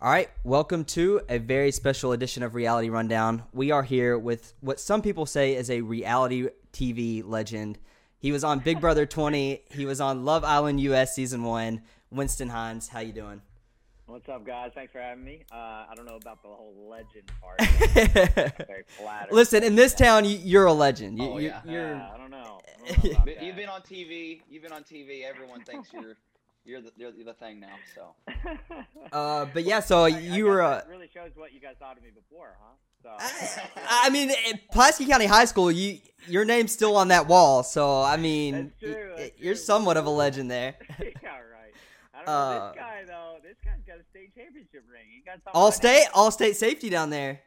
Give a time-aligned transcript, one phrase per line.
[0.00, 3.44] All right, welcome to a very special edition of Reality Rundown.
[3.52, 7.78] We are here with what some people say is a reality TV legend.
[8.18, 9.62] He was on Big Brother 20.
[9.70, 11.80] He was on Love Island US season 1.
[12.10, 13.40] Winston Hines, how you doing?
[14.06, 14.70] What's up, guys?
[14.74, 15.44] Thanks for having me.
[15.50, 17.60] Uh, I don't know about the whole legend part.
[18.68, 19.32] very flattered.
[19.32, 21.18] Listen, in this town, you- you're a legend.
[21.18, 21.60] You, Oh, you- yeah.
[21.66, 22.60] you're Uh, I don't know.
[22.86, 23.42] I don't know about But that.
[23.44, 24.42] You've been on TV.
[24.48, 25.24] You've been on TV.
[25.24, 26.16] Everyone thinks you're
[26.66, 27.76] you're the, you're the thing now.
[27.94, 28.14] So
[29.12, 31.60] uh, but yeah, so I- I you guess were uh, that really shows what you
[31.60, 32.74] guys thought of me before, huh?
[33.02, 33.10] So
[33.88, 38.02] I mean, at Pulaski County High School, you your name's still on that wall, so
[38.02, 39.62] I mean, That's true, y- that's you're true.
[39.62, 40.74] somewhat of a legend there.
[41.00, 41.04] yeah,
[41.38, 41.72] right.
[42.12, 42.32] I don't know.
[42.32, 45.04] Uh, this guy though, this guy's got a state championship ring.
[45.14, 46.10] He got All state, that.
[46.14, 47.40] all state safety down there.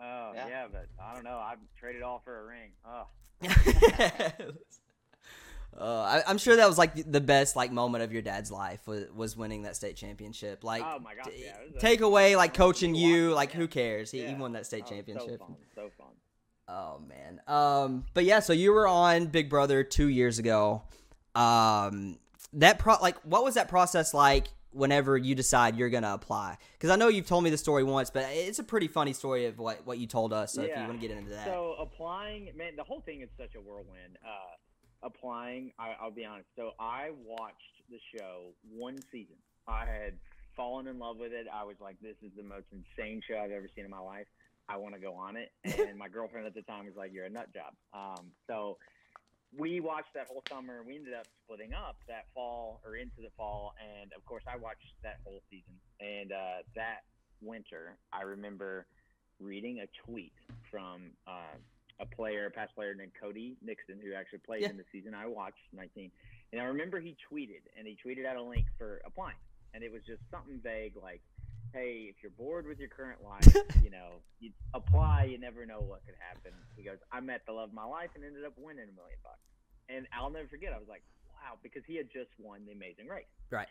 [0.00, 0.48] Oh Yeah.
[0.48, 0.66] yeah.
[0.70, 1.38] but I don't know.
[1.38, 2.70] I've traded all for a ring.
[2.86, 3.06] Oh.
[5.78, 8.86] uh, I, I'm sure that was like the- best like moment of your dad's life
[8.86, 10.64] was, was winning that state championship.
[10.64, 13.60] Like, Oh my yeah, a- take away like coaching You like yeah.
[13.60, 14.10] who cares?
[14.10, 15.38] He, he won that state Oh, championship.
[15.40, 15.56] So fun.
[15.74, 16.06] So fun.
[16.68, 17.40] Oh man.
[17.46, 20.82] Um but yeah, so you were on Big Brother 2 years ago.
[21.34, 22.18] Um
[22.54, 26.56] that pro like what was that process like whenever you decide you're going to apply?
[26.78, 29.46] Cuz I know you've told me the story once, but it's a pretty funny story
[29.46, 30.52] of what what you told us.
[30.54, 30.86] So if you Yeah.
[30.88, 31.44] want to get into that.
[31.46, 34.18] So applying, man, the whole thing is such a whirlwind.
[34.24, 34.28] Uh,
[35.02, 36.48] applying, I, I'll be honest.
[36.56, 37.56] So I watched
[37.90, 39.36] the show one season.
[39.66, 40.14] I had
[40.56, 41.46] fallen in love with it.
[41.52, 44.26] I was like, this is the most insane show I've ever seen in my life.
[44.68, 45.50] I want to go on it.
[45.88, 47.74] And my girlfriend at the time was like, you're a nut job.
[47.92, 48.78] Um, so
[49.56, 50.82] we watched that whole summer.
[50.86, 53.74] We ended up splitting up that fall or into the fall.
[53.80, 55.74] And of course, I watched that whole season.
[55.98, 57.02] And uh, that
[57.40, 58.86] winter, I remember
[59.40, 60.32] reading a tweet
[60.70, 61.56] from uh,
[62.00, 64.70] a player, a past player named Cody Nickson, who actually played Yeah.
[64.70, 66.10] in the season I watched, 19.
[66.52, 69.36] And I remember he tweeted, and he tweeted out a link for applying.
[69.74, 71.20] And it was just something vague like,
[71.72, 73.46] hey, if you're bored with your current life,
[73.84, 76.52] you know, you apply, you never know what could happen.
[76.74, 79.18] He goes, I met the love of my life and ended up winning a million
[79.22, 79.38] bucks.
[79.88, 83.06] And I'll never forget, I was like, wow, because he had just won the amazing
[83.06, 83.30] race.
[83.50, 83.68] Right.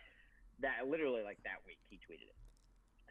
[0.61, 2.35] That literally like that week he tweeted it.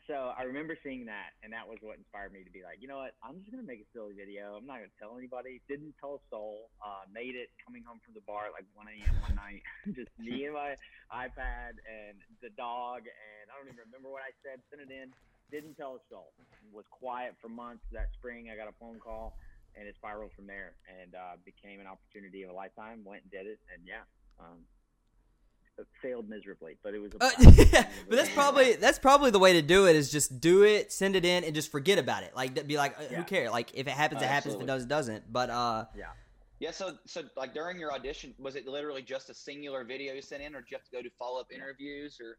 [0.08, 2.88] So I remember seeing that, and that was what inspired me to be like, you
[2.88, 3.12] know what?
[3.20, 4.56] I'm just gonna make a silly video.
[4.56, 5.60] I'm not gonna tell anybody.
[5.68, 6.72] Didn't tell a soul.
[6.80, 9.12] Uh, made it coming home from the bar at like 1 a.m.
[9.20, 9.60] one night.
[9.92, 10.80] just me and my
[11.12, 14.64] iPad and the dog, and I don't even remember what I said.
[14.72, 15.12] Sent it in.
[15.52, 16.32] Didn't tell a soul.
[16.72, 17.84] Was quiet for months.
[17.92, 19.36] That spring, I got a phone call,
[19.76, 23.04] and it spiraled from there, and uh, became an opportunity of a lifetime.
[23.04, 24.08] Went and did it, and yeah.
[24.40, 24.64] Um,
[26.02, 27.12] failed miserably, but it was.
[27.12, 27.72] A Uh, blast.
[28.08, 31.16] but that's probably that's probably the way to do it is just do it, send
[31.16, 32.34] it in, and just forget about it.
[32.34, 33.50] Like be like, uh, who cares?
[33.50, 34.54] Like if it happens, it happens.
[34.54, 34.66] If it Absolutely.
[34.66, 35.32] does, it doesn't.
[35.32, 36.04] But uh, yeah.
[36.60, 36.70] yeah.
[36.70, 40.42] So so like during your audition, was it literally just a singular video you sent
[40.42, 42.38] in, or did you have to go to follow up interviews, or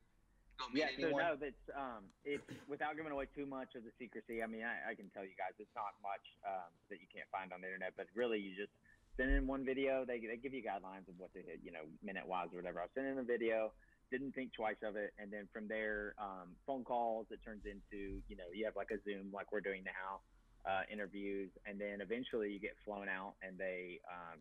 [0.59, 4.43] go Yeah, so no, that's um, it's without giving away too much of the secrecy.
[4.43, 7.27] I mean, I, I can tell you guys, it's not much um, that you can't
[7.31, 8.73] find on the internet, but really, you just
[9.19, 10.05] send in one video.
[10.07, 12.79] They they give you guidelines of what to hit, you know, minute wise or whatever.
[12.79, 13.73] I sent in a video,
[14.11, 17.27] didn't think twice of it, and then from there, um, phone calls.
[17.29, 20.23] It turns into, you know, you have like a Zoom like we're doing now,
[20.63, 24.39] uh, interviews, and then eventually you get flown out, and they um,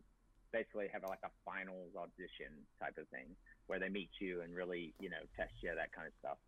[0.51, 3.35] basically have like a finals audition type of thing
[3.67, 6.39] where they meet you and really, you know, test you, that kind of stuff.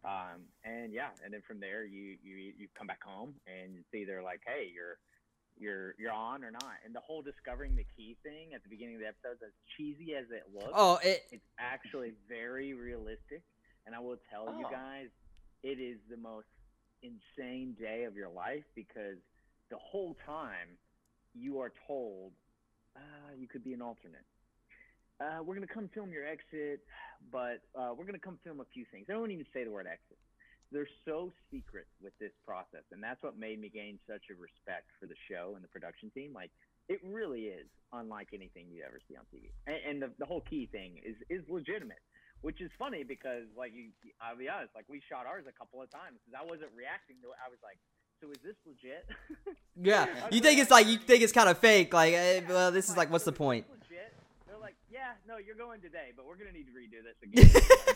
[0.00, 3.92] Um, and yeah, and then from there you, you, you come back home and it's
[3.92, 4.96] either like, Hey, you're,
[5.60, 6.74] you're, you're on or not.
[6.84, 10.14] And the whole discovering the key thing at the beginning of the episode, as cheesy
[10.14, 13.42] as it looks, oh, it it's actually very realistic.
[13.86, 14.70] And I will tell you Oh.
[14.70, 15.08] guys,
[15.62, 16.46] it is the most
[17.02, 19.16] insane day of your life because
[19.70, 20.68] the whole time
[21.34, 22.32] you are told
[22.96, 23.00] uh,
[23.38, 24.24] you could be an alternate.
[25.20, 26.80] Uh, we're going to come film your exit,
[27.30, 29.06] but uh, we're going to come film a few things.
[29.08, 30.16] I don't even say the word exit.
[30.72, 34.86] They're so secret with this process, and that's what made me gain such a respect
[35.00, 36.30] for the show and the production team.
[36.32, 36.50] Like,
[36.88, 39.50] it really is unlike anything you ever see on TV.
[39.66, 42.02] And, and the, the whole key thing is is legitimate,
[42.42, 43.90] which is funny because, like, you,
[44.22, 47.16] I'll be honest, like we shot ours a couple of times because I wasn't reacting
[47.22, 47.38] to it.
[47.38, 47.78] I was like,
[48.22, 49.06] "So is this legit?"
[49.74, 50.06] yeah.
[50.30, 51.92] You think it's like you think it's kind of fake?
[51.94, 53.66] Like, eh, well, this is like, what's the point?
[53.70, 54.14] Legit?
[54.50, 57.46] They're like, yeah, no, you're going today, but we're gonna need to redo this again.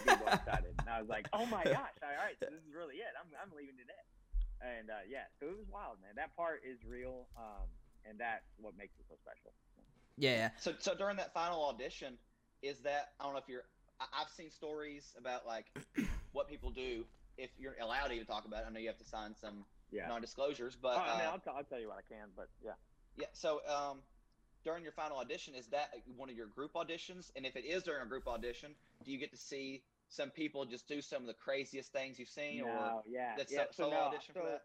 [0.06, 2.70] People are excited, and I was like, oh my gosh, all right, so this is
[2.70, 3.10] really it.
[3.18, 3.98] I'm I'm leaving today,
[4.62, 6.14] and uh, yeah, so it was wild, man.
[6.14, 7.66] That part is real, um,
[8.06, 9.50] and that's what makes it so special.
[10.16, 10.54] Yeah.
[10.62, 12.14] So so during that final audition,
[12.62, 13.66] is that I don't know if you're.
[13.98, 15.66] I, I've seen stories about like
[16.32, 17.02] what people do
[17.36, 18.66] if you're allowed to even talk about it.
[18.68, 20.06] I know you have to sign some Yeah.
[20.06, 22.46] non-disclosures, but oh, I mean, uh, I'll, t- I'll tell you what I can, but
[22.64, 22.78] yeah.
[23.18, 23.26] Yeah.
[23.32, 23.98] So, um,
[24.64, 27.30] during your final audition, is that one of your group auditions?
[27.36, 28.74] And if it is during a group audition,
[29.04, 32.28] do you get to see some people just do some of the craziest things you've
[32.28, 33.64] seen, or No, yeah, that's yeah.
[33.70, 34.62] so, no, audition for so that?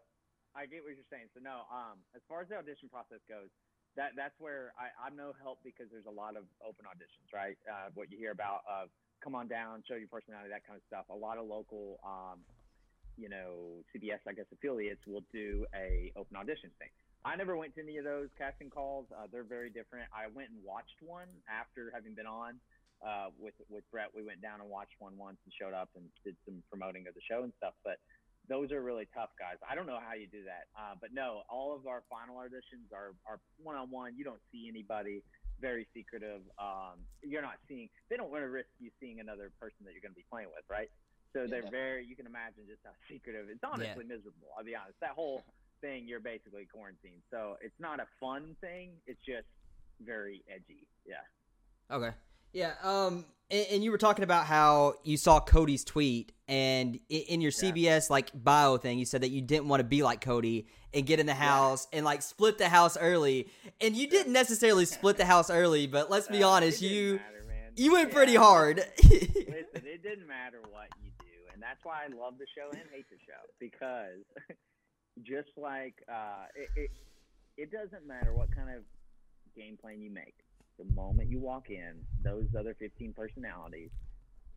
[0.56, 1.28] I get what you're saying.
[1.34, 3.48] So no, um, as far as the audition process goes,
[3.96, 7.58] that that's where I, I'm no help because there's a lot of open auditions, right?
[7.68, 8.88] Uh, what you hear about of
[9.22, 11.04] come on down, show your personality, that kind of stuff.
[11.10, 12.40] A lot of local, um,
[13.18, 16.88] you know, CBS, I guess affiliates will do a open audition thing.
[17.24, 19.06] I never went to any of those casting calls.
[19.12, 20.08] Uh, they're very different.
[20.08, 22.56] I went and watched one after having been on
[23.04, 24.08] uh, with with Brett.
[24.16, 27.14] We went down and watched one once and showed up and did some promoting of
[27.14, 27.74] the show and stuff.
[27.84, 28.00] But
[28.48, 29.60] those are really tough, guys.
[29.68, 32.88] I don't know how you do that, uh, but no, all of our final auditions
[32.96, 34.16] are are one on one.
[34.16, 35.22] You don't see anybody.
[35.60, 36.40] Very secretive.
[36.56, 37.92] Um, you're not seeing.
[38.08, 40.48] They don't want to risk you seeing another person that you're going to be playing
[40.48, 40.88] with, right?
[41.36, 42.08] So Yeah, they're very.
[42.08, 43.52] You can imagine just how secretive.
[43.52, 44.56] It's honestly miserable.
[44.56, 44.96] I'll be honest.
[45.04, 45.44] That whole
[45.80, 47.22] thing, you're basically quarantined.
[47.30, 48.90] So it's not a fun thing.
[49.06, 49.46] It's just
[50.04, 50.86] very edgy.
[51.06, 51.94] Yeah.
[51.96, 52.10] Okay.
[52.52, 52.72] Yeah.
[52.82, 53.24] Um.
[53.50, 57.70] And, and you were talking about how you saw Cody's tweet, and in your Yeah.
[57.72, 61.04] CBS like bio thing, you said that you didn't want to be like Cody and
[61.06, 63.48] get in the house and like split the house early.
[63.80, 67.72] And you didn't necessarily split the house early, but let's be Uh, honest, you matter,
[67.76, 68.14] you went Yeah.
[68.14, 68.76] pretty hard.
[69.02, 69.26] Listen,
[69.84, 73.06] it didn't matter what you do, and that's why I love the show and hate
[73.10, 74.22] the show because
[75.24, 76.90] just like uh, it, it,
[77.56, 78.82] it doesn't matter what kind of
[79.56, 80.34] game plan you make.
[80.78, 81.94] The moment you walk in,
[82.24, 83.90] those other 15 personalities,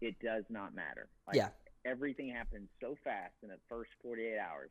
[0.01, 1.10] it does not matter.
[1.27, 1.50] Like, Yeah.
[1.86, 4.69] Everything happens so fast in the first 48 hours.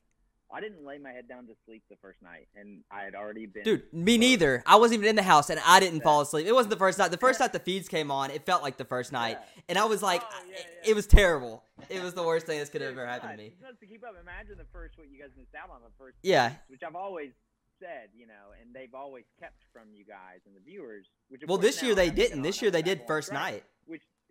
[0.53, 3.47] I didn't lay my head down to sleep the first night, and I had already
[3.47, 3.63] been.
[3.63, 4.63] Dude, me neither.
[4.67, 6.05] I wasn't even in the house and I didn't Yeah.
[6.05, 6.47] fall asleep.
[6.47, 7.11] It wasn't the first night.
[7.11, 9.39] The first night the feeds came on, it felt like the first night.
[9.41, 9.63] Yeah.
[9.71, 11.65] And I was oh, like, Oh, yeah, it, it was terrible.
[11.89, 13.47] It was the worst thing that's could have ever happened to me.
[13.47, 14.15] It's nuts to keep up.
[14.21, 16.17] Imagine the first what you guys missed out on the first.
[16.23, 16.51] Yeah.
[16.51, 17.33] weeks, which I've always
[17.81, 21.07] said, you know, and they've always kept from you guys and the viewers.
[21.29, 22.43] Which Well, this year they didn't.
[22.43, 23.65] This year they did first night.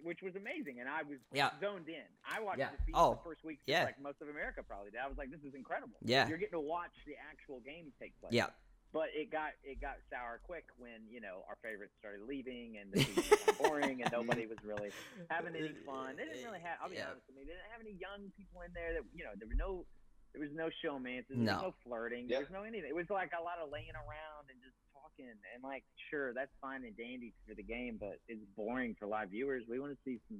[0.03, 1.51] Which which was amazing, and I was Yeah.
[1.59, 2.03] zoned in.
[2.25, 2.71] I watched Yeah.
[2.71, 3.15] the feed Oh.
[3.15, 3.83] the first week, Yeah.
[3.85, 4.99] like most of America probably did.
[4.99, 5.97] I was like, this is incredible.
[6.01, 6.27] Yeah.
[6.27, 8.33] you're getting to watch the actual game take place.
[8.33, 8.49] Yeah.
[8.93, 12.91] But it got it got sour quick when you know our favorites started leaving and
[12.91, 14.91] the season became boring and nobody was really
[15.29, 16.17] having any fun.
[16.17, 16.77] They didn't really have.
[16.81, 17.07] I'll be Yeah.
[17.11, 19.31] honest with you, they didn't have any young people in there that you know.
[19.37, 19.85] There were no,
[20.33, 21.29] there was no showmances.
[21.29, 21.53] There No.
[21.53, 22.27] was no flirting.
[22.27, 22.37] Yeah.
[22.37, 22.89] There was no anything.
[22.89, 24.75] It was like a lot of laying around and just
[25.17, 25.31] talking.
[25.53, 29.29] And like, sure, that's fine and dandy for the game, but it's boring for live
[29.29, 29.63] viewers.
[29.69, 30.39] We want to see some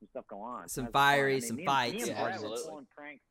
[0.00, 0.68] some stuff go on.
[0.68, 1.02] Some That's fun.
[1.02, 1.94] I fiery, mean, some me and- fights.
[1.94, 2.68] Me and Yeah, Brett were absolutely.
[2.70, 3.24] pulling pranks.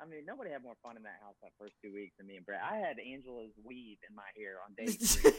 [0.00, 2.36] I mean, nobody had more fun in that house that first two weeks than me
[2.36, 2.60] and Brett.
[2.62, 5.32] I had Angela's weave in my hair on day three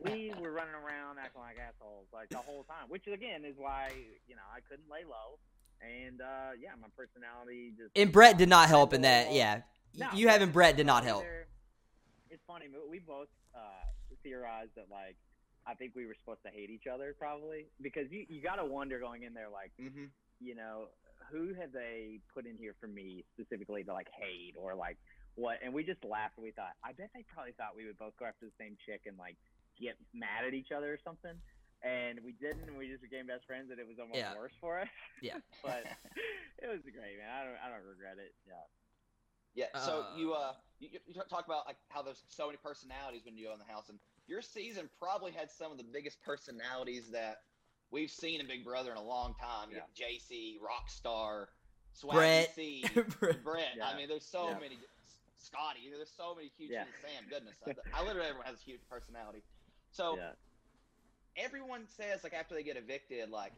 [0.04, 3.90] we were running around acting like assholes like the whole time, which again is why
[4.26, 5.38] you know I couldn't lay low,
[5.82, 7.90] and uh, yeah, my personality just.
[7.96, 9.32] and Brett did not help in that.
[9.32, 9.62] Yeah.
[9.96, 11.22] No, you having Brett did not help.
[11.22, 11.48] there-
[12.30, 13.28] It's funny, but we both
[13.58, 13.86] uh,
[14.22, 15.16] theorized that like
[15.66, 18.64] I think we were supposed to hate each other probably because you you got to
[18.64, 20.06] wonder going in there like hmm
[20.40, 20.86] you know,
[21.32, 24.96] who have they put in here for me specifically to like hate or like
[25.34, 25.58] what?
[25.64, 28.14] And we just laughed and we thought, I bet they probably thought we would both
[28.18, 29.34] go after the same chick and like
[29.82, 31.34] get mad at each other or something.
[31.82, 32.70] And we didn't.
[32.70, 34.34] and We just became best friends, and it was almost Yeah.
[34.38, 34.88] worse for us.
[35.22, 35.38] Yeah.
[35.62, 35.82] but
[36.62, 37.30] it was great, man.
[37.30, 38.34] I don't, I don't regret it.
[38.46, 38.62] Yeah.
[39.54, 39.70] Yeah.
[39.86, 43.36] So Uh, you uh you, you talk about like how there's so many personalities when
[43.36, 47.08] you go in the house, and your season probably had some of the biggest personalities
[47.10, 47.42] that
[47.90, 49.68] we've seen in Big Brother in a long time.
[49.72, 49.80] Yeah.
[49.96, 51.46] JC, Rockstar,
[52.00, 52.54] Swaggy Brett.
[52.54, 52.84] C,
[53.20, 53.42] Brett.
[53.42, 53.68] Brett.
[53.76, 53.88] Yeah.
[53.88, 54.58] I mean, there's so Yeah.
[54.60, 54.78] many.
[55.40, 56.70] Scottie, you know, there's so many huge.
[56.72, 56.84] Yeah.
[57.00, 59.42] Sam, goodness, I, I literally everyone has a huge personality.
[59.92, 60.30] So yeah.
[61.36, 63.52] everyone says like after they get evicted, like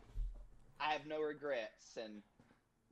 [0.79, 2.23] I have no regrets and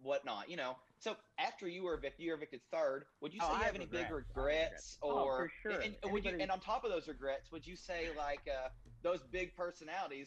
[0.03, 0.51] whatnot.
[0.51, 0.77] You know.
[1.01, 3.05] So after you were evicted, you were evicted third.
[3.21, 4.11] Would you say Oh, you have have any big regrets.
[4.11, 4.99] I regrets, regrets.
[5.03, 5.81] Oh, or for sure.
[5.81, 8.69] And, and would you, and on top of those regrets, would you say like uh,
[9.03, 10.27] those big personalities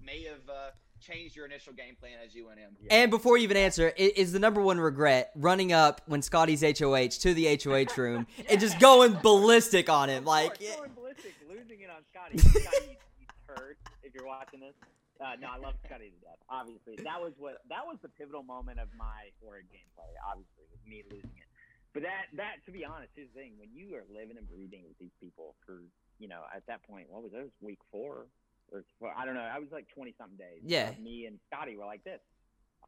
[0.00, 2.66] may have uh, changed your initial game plan as you went in?
[2.80, 2.94] Yeah.
[3.02, 6.62] And before you even answer, i- is the number one regret running up when Scottie's
[6.62, 10.24] HOH to the HOH room and just going ballistic on him?
[10.24, 12.38] Like, course, yeah, going ballistic, losing it on Scottie.
[12.38, 14.74] Scottie, you, you turd, if you're watching this.
[15.22, 16.42] Uh, no, I love Scottie to death.
[16.50, 20.10] Obviously, that was what that was the pivotal moment of my horrid gameplay.
[20.26, 21.48] Obviously, with me losing it.
[21.94, 24.82] But that that to be honest, here's the thing: when you are living and breathing
[24.88, 25.78] with these people for
[26.18, 27.38] you know at that point, what was it?
[27.38, 28.26] It was week four
[28.74, 29.46] or well, I don't know.
[29.46, 30.66] I was like twenty something days.
[30.66, 30.90] Yeah.
[30.98, 32.18] Me and Scottie were like this.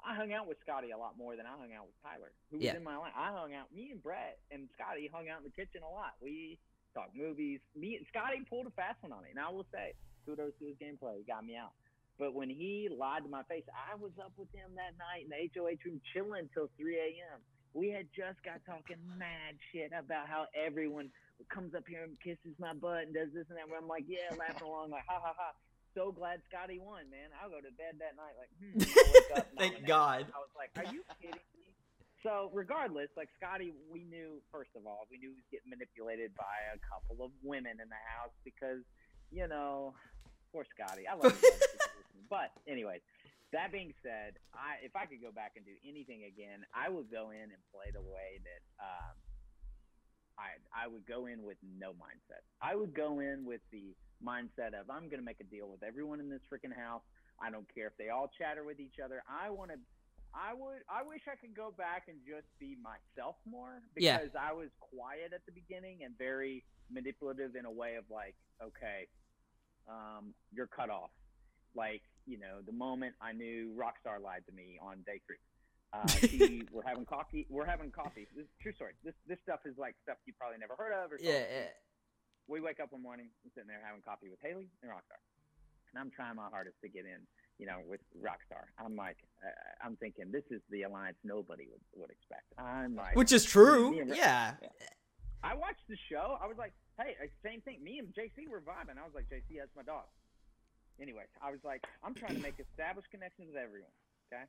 [0.04, 2.58] I hung out with Scottie a lot more than I hung out with Tyler, who
[2.58, 2.76] was Yeah.
[2.76, 3.14] in my life.
[3.16, 3.72] I hung out.
[3.72, 6.18] Me and Brett and Scottie hung out in the kitchen a lot.
[6.20, 6.58] We
[6.92, 7.60] talked movies.
[7.78, 9.94] Me and Scottie pulled a fast one on me, and I will say,
[10.26, 11.18] kudos to his gameplay.
[11.18, 11.72] He got me out.
[12.18, 15.30] But when he lied to my face, I was up with him that night in
[15.34, 17.42] the HOH room chilling till 3 a.m.
[17.74, 21.10] We had just got talking mad shit about how everyone
[21.50, 23.66] comes up here and kisses my butt and does this and that.
[23.66, 25.58] And I'm like, yeah, laughing along, like, ha ha ha.
[25.90, 27.34] so glad Scottie won, man.
[27.34, 28.78] I'll go to bed that night like, hmm.
[28.78, 29.86] I'll wake up Thank.
[29.86, 30.30] God.
[30.30, 31.74] I was like, are you kidding me?
[32.22, 36.30] So regardless, like Scottie, we knew first of all, we knew he was getting manipulated
[36.38, 38.80] by a couple of women in the house because,
[39.34, 39.92] you know,
[40.54, 41.10] poor Scottie.
[41.10, 41.50] I love him.
[42.30, 43.02] but anyways,
[43.52, 47.10] that being said, I if I could go back and do anything again, I would
[47.10, 49.14] go in and play the way that um,
[50.38, 52.46] I I would go in with no mindset.
[52.62, 55.82] I would go in with the mindset of I'm going to make a deal with
[55.82, 57.02] everyone in this freaking house.
[57.42, 59.22] I don't care if they all chatter with each other.
[59.26, 59.78] I want to.
[60.34, 60.82] I would.
[60.90, 64.18] I wish I could go back and just be myself more Yeah.
[64.18, 68.34] because I was quiet at the beginning and very manipulative in a way of like,
[68.62, 69.06] okay,
[69.88, 71.10] um, you're cut off.
[71.74, 75.36] Like, you know, the moment I knew Rockstar lied to me on day three.
[75.92, 77.46] Uh, she, we're having coffee.
[77.50, 78.26] We're having coffee.
[78.36, 78.92] This true story.
[79.04, 81.12] This this stuff is like stuff you probably never heard of.
[81.12, 81.50] Or Yeah, something.
[81.50, 81.66] yeah.
[82.46, 85.16] We wake up one morning, I'm sitting there having coffee with Haleigh and Rockstar,
[85.92, 87.24] and I'm trying my hardest to get in.
[87.58, 89.48] You know, with Rockstar, I'm like, uh,
[89.86, 92.52] I'm thinking this is the alliance nobody would, would expect.
[92.58, 93.98] I'm like, Which is true.
[94.00, 94.54] And- Yeah.
[95.42, 96.36] I watched the show.
[96.42, 97.82] I was like, hey, uh, same thing.
[97.82, 98.98] Me and JC were vibing.
[98.98, 100.06] I was like, JC, that's my dog.
[101.00, 103.90] Anyway, I was like, I'm trying to make established connections with everyone.
[104.30, 104.46] Okay.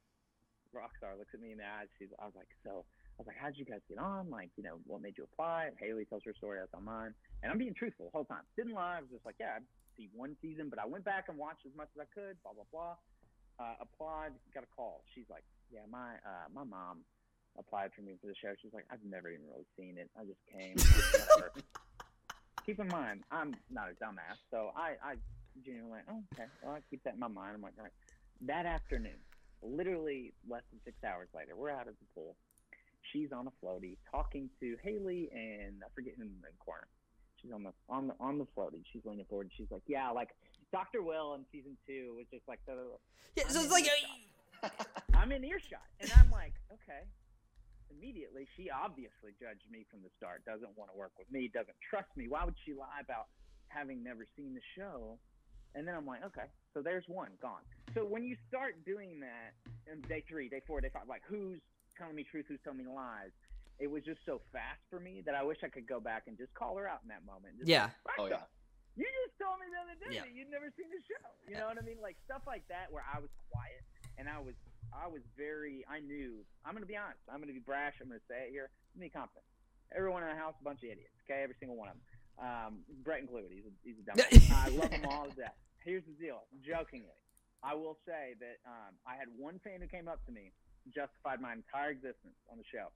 [0.73, 1.89] Rockstar looks at me in the eyes.
[1.97, 4.29] She's, I was like, so, I was like, how'd you guys get on?
[4.29, 5.71] Like, you know, what made you apply?
[5.81, 6.59] Haleigh tells her story.
[6.59, 7.15] I tell mine.
[7.41, 8.43] And I'm being truthful the whole time.
[8.57, 8.99] Didn't lie.
[8.99, 11.65] I was just like, yeah, I'd see one season, but I went back and watched
[11.65, 12.35] as much as I could.
[12.43, 12.95] Blah blah blah.
[13.55, 14.35] Uh, applied.
[14.53, 15.03] Got a call.
[15.15, 17.07] She's like, yeah, my uh, my mom
[17.57, 18.51] applied for me for the show.
[18.61, 20.09] She's like, I've never even really seen it.
[20.19, 20.75] I just came.
[22.65, 25.15] Keep in mind, I'm not a dumbass, so I, I
[25.63, 27.51] genuinely like, oh, okay, well, I keep that in my mind.
[27.55, 27.93] I'm like, all right.
[28.41, 29.17] That afternoon,
[29.61, 32.35] literally less than six hours later, we're out at the pool.
[33.13, 36.87] She's on a floaty talking to Haleigh and I forget who in the corner.
[37.41, 38.81] She's on the on the on the floaty.
[38.91, 39.51] She's leaning forward.
[39.55, 40.29] She's like, yeah, like
[40.71, 42.73] Doctor Will in season two was just like the
[43.35, 43.85] Yeah, so it's like.
[44.63, 44.69] Uh,
[45.13, 47.05] I'm in earshot, and I'm like, okay.
[47.99, 50.43] Immediately, she obviously judged me from the start.
[50.45, 51.47] Doesn't want to work with me.
[51.53, 52.27] Doesn't trust me.
[52.27, 53.27] Why would she lie about
[53.69, 55.17] having never seen the show?
[55.75, 57.63] And then I'm like, okay, so there's one gone.
[57.93, 59.55] So when you start doing that
[59.91, 61.59] in day three, day four, day five, like who's
[61.97, 63.31] telling me truth, who's telling me lies?
[63.79, 66.37] It was just so fast for me that I wish I could go back and
[66.39, 67.59] just call her out in that moment.
[67.59, 67.91] Just yeah.
[68.07, 68.47] like, Oh, yeah.
[68.95, 70.23] you just told me the other day Yeah.
[70.23, 71.27] that you'd never seen the show.
[71.51, 71.99] You know what I mean?
[71.99, 73.83] Like stuff like that where I was quiet
[74.15, 74.55] and I was
[74.95, 77.19] I was very I knew I'm gonna be honest.
[77.27, 78.71] I'm gonna be brash, I'm gonna say it here.
[78.95, 79.45] I'm gonna be confident.
[79.91, 81.43] Everyone in the house a bunch of idiots, okay?
[81.43, 82.05] Every single one of them.
[82.35, 82.71] Um,
[83.03, 83.51] Brett included.
[83.51, 84.17] He's a he's a dumb
[84.63, 85.55] I love them all to death.
[85.83, 87.19] Here's the deal, jokingly.
[87.61, 90.53] I will say that um, I had one fan who came up to me,
[90.93, 92.89] justified my entire existence on the show.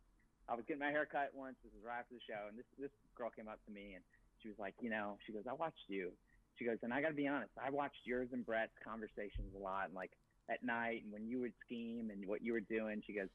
[0.50, 1.58] I was getting my hair cut once.
[1.62, 4.04] This was right after the show, and this this girl came up to me and
[4.42, 6.16] she was like, you know, she goes, I watched you.
[6.58, 9.62] She goes, and I got to be honest, I watched yours and Brett's conversations a
[9.62, 10.12] lot, and like
[10.50, 13.02] at night, and when you would scheme and what you were doing.
[13.06, 13.30] She goes,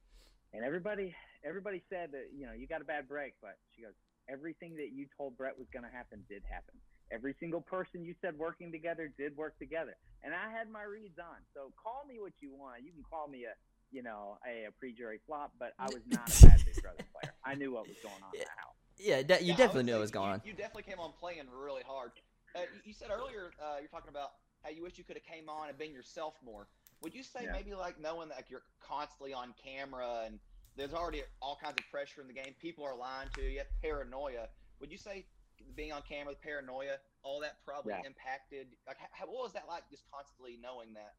[0.53, 3.95] and everybody everybody said that you know you got a bad break, but she goes,
[4.29, 6.75] everything that you told Brett was going to happen did happen.
[7.13, 11.19] Every single person you said working together did work together, and I had my reads
[11.19, 11.39] on.
[11.55, 12.83] So call me what you want.
[12.83, 13.55] You can call me a
[13.93, 17.33] you know a, a pre-jury flop, but I was not a bad Big Brother player.
[17.45, 18.75] I knew what was going on in that house.
[18.99, 20.43] Yeah, de- you Yeah, definitely knew say it was you- going on.
[20.45, 22.11] You, definitely came on playing really hard.
[22.57, 24.31] Uh, you, you said earlier uh, you're talking about
[24.63, 26.67] how you wish you could have came on and been yourself more.
[27.05, 27.53] Would you say Yeah.
[27.53, 30.41] maybe like knowing that like, you're constantly on camera and
[30.75, 33.63] there's already all kinds of pressure in the game, people are lying to you, you
[33.83, 34.49] paranoia.
[34.81, 35.29] Would you say
[35.77, 38.03] being on camera, with paranoia, all that probably Yeah.
[38.03, 38.69] impacted?
[38.87, 39.91] Like, how, what was that like?
[39.91, 41.13] Just constantly knowing that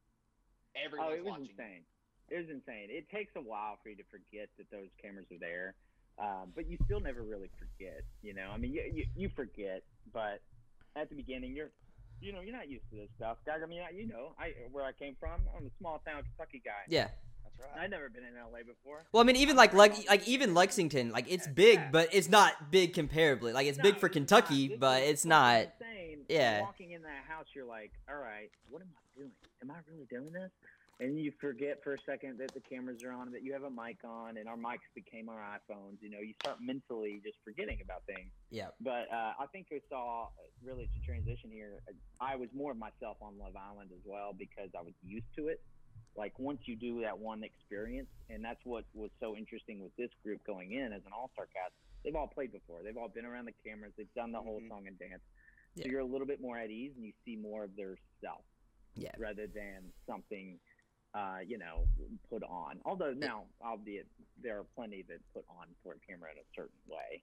[0.76, 1.56] everyone's Oh, it was watching.
[1.56, 1.86] insane.
[2.30, 2.90] It was insane.
[2.90, 5.76] It takes a while for you to forget that those cameras are there,
[6.18, 8.02] um, but you still never really forget.
[8.24, 10.42] You know, I mean, you, you you forget, but
[10.96, 11.70] at the beginning, you're
[12.22, 13.38] you know you're not used to this stuff.
[13.46, 16.24] Doug, I mean, I, you know, I where I came from, I'm a small town
[16.24, 16.72] Kentucky guy.
[16.88, 17.08] Yeah.
[17.44, 17.84] That's right.
[17.84, 19.04] I've never been in LA before.
[19.12, 21.90] Well, I mean, even like like like even Lexington, like it's big, Yeah.
[21.92, 23.54] but it's not big comparably.
[23.54, 24.80] Like it's No, big for it's Kentucky, not.
[24.80, 25.62] But it's not.
[25.80, 26.26] Insane.
[26.30, 26.62] yeah.
[26.62, 29.32] Walking in that house, you're like, all right, what am I doing?
[29.62, 30.52] Am I really doing this?
[31.02, 33.70] And you forget for a second that the cameras are on, that you have a
[33.70, 35.98] mic on, and our mics became our iPhones.
[36.00, 38.32] You know, you start mentally just forgetting about things.
[38.50, 38.68] Yeah.
[38.80, 40.30] But uh, I think I saw
[40.64, 41.82] really to transition here.
[42.22, 45.50] I was more of myself on Love Island as well because I was used to
[45.50, 45.62] it.
[46.16, 50.10] Like once you do that one experience, and that's what was so interesting with this
[50.24, 51.74] group going in as an All Star cast.
[52.06, 52.80] They've all played before.
[52.86, 53.92] They've all been around the cameras.
[53.98, 54.70] They've done the whole Mhm.
[54.70, 55.24] song and dance.
[55.76, 55.84] Yeah.
[55.84, 58.46] So you're a little bit more at ease, and you see more of their self
[58.94, 59.12] Yeah.
[59.18, 60.58] rather than something,
[61.16, 61.88] uh, you know,
[62.30, 62.80] put on.
[62.86, 64.08] Although now, albeit
[64.44, 67.22] there are plenty that put on for a camera in a certain way,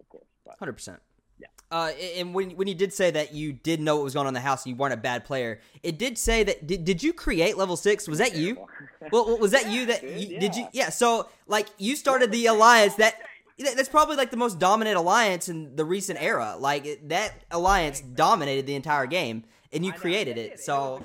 [0.00, 0.24] of course.
[0.58, 1.00] Hundred percent.
[1.38, 1.48] Yeah.
[1.70, 4.28] uh, and when when you did say that you did know what was going on
[4.30, 7.02] in the house and you weren't a bad player, it did say that did, did
[7.02, 8.08] you create level six?
[8.08, 8.66] Was that you?
[9.12, 10.62] Well, was that Yeah, you that dude, you, did you?
[10.72, 10.84] yeah.
[10.84, 10.88] Yeah.
[10.88, 13.20] So like you started the alliance that
[13.58, 16.56] that's probably like the most dominant alliance in the recent era.
[16.58, 20.58] Like that alliance dominated the entire game, and you created it.
[20.60, 21.02] So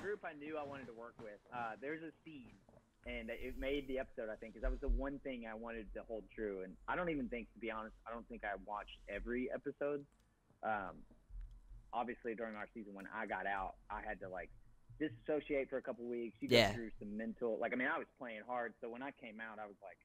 [1.53, 2.55] Uh, there's a scene,
[3.05, 4.29] and it made the episode.
[4.31, 6.61] I think because that was the one thing I wanted to hold true.
[6.63, 10.05] And I don't even think, to be honest, I don't think I watched every episode.
[10.63, 11.03] Um,
[11.93, 14.49] obviously, during our season when I got out, I had to like
[14.99, 16.37] disassociate for a couple weeks.
[16.39, 16.73] You go Yeah.
[16.73, 19.57] through some mental, like I mean, I was playing hard, so when I came out,
[19.59, 19.97] I was like,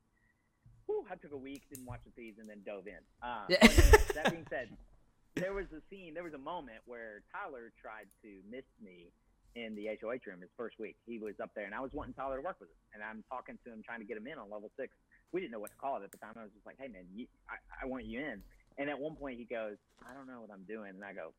[0.86, 3.02] "Whew!" I took a week, didn't watch the season, and then dove in.
[3.22, 3.66] Um, Yeah.
[4.14, 4.76] that being said,
[5.36, 9.12] there was a scene, there was a moment where Tyler tried to miss me
[9.56, 10.96] in the HOH room his first week.
[11.08, 13.24] He was up there, and I was wanting Tyler to work with him, and I'm
[13.32, 14.92] talking to him, trying to get him in on level six.
[15.32, 16.36] We didn't know what to call it at the time.
[16.36, 18.44] I was just like, "Hey, man, you, I, I want you in."
[18.76, 21.32] And at one point, he goes, "I don't know what I'm doing," and I go,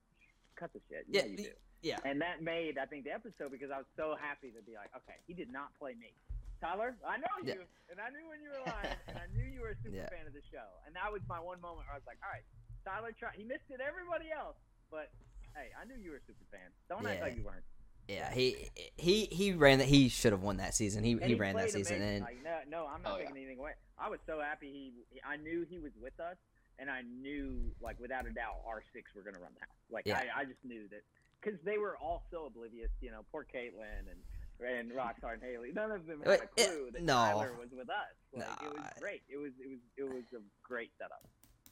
[0.57, 1.05] "Cut the shit.
[1.07, 1.53] Yeah, Yeah, you do."
[1.85, 1.99] yeah.
[2.03, 4.89] And that made, I think, the episode because I was so happy to be like,
[4.97, 6.09] "Okay, he did not play me."
[6.57, 7.93] Tyler, I know you, Yeah.
[7.93, 10.09] and I knew when you were lying, and I knew you were a super Yeah.
[10.09, 10.65] fan of the show.
[10.89, 12.41] And that was my one moment where I was like, "All right,
[12.81, 13.29] Tyler try.
[13.37, 13.77] He missed it.
[13.79, 14.57] Everybody else,
[14.89, 15.13] but
[15.53, 16.73] hey, I knew you were a super fan.
[16.89, 17.29] Don't act Yeah.
[17.29, 17.63] like you weren't."
[18.07, 19.87] Yeah, he he he ran that.
[19.87, 21.03] He should have won that season.
[21.03, 23.23] He And he ran that season, and like, no, no, I'm not Oh, yeah.
[23.25, 23.73] taking anything away.
[23.99, 25.19] I was so happy he, he.
[25.27, 26.37] I knew he was with us,
[26.79, 29.75] and I knew, like, without a doubt, our six were gonna run the house.
[29.91, 30.21] Like, Yeah.
[30.35, 31.01] I, I just knew that
[31.41, 32.89] because they were all so oblivious.
[33.01, 34.19] You know, poor Kaitlyn and
[34.65, 35.73] and Rockstar and Haleigh.
[35.73, 37.13] None of them had a Wait, clue that no.
[37.13, 38.15] Tyler was with us.
[38.33, 39.21] Like, it was great.
[39.29, 41.21] It was it was it was a great setup.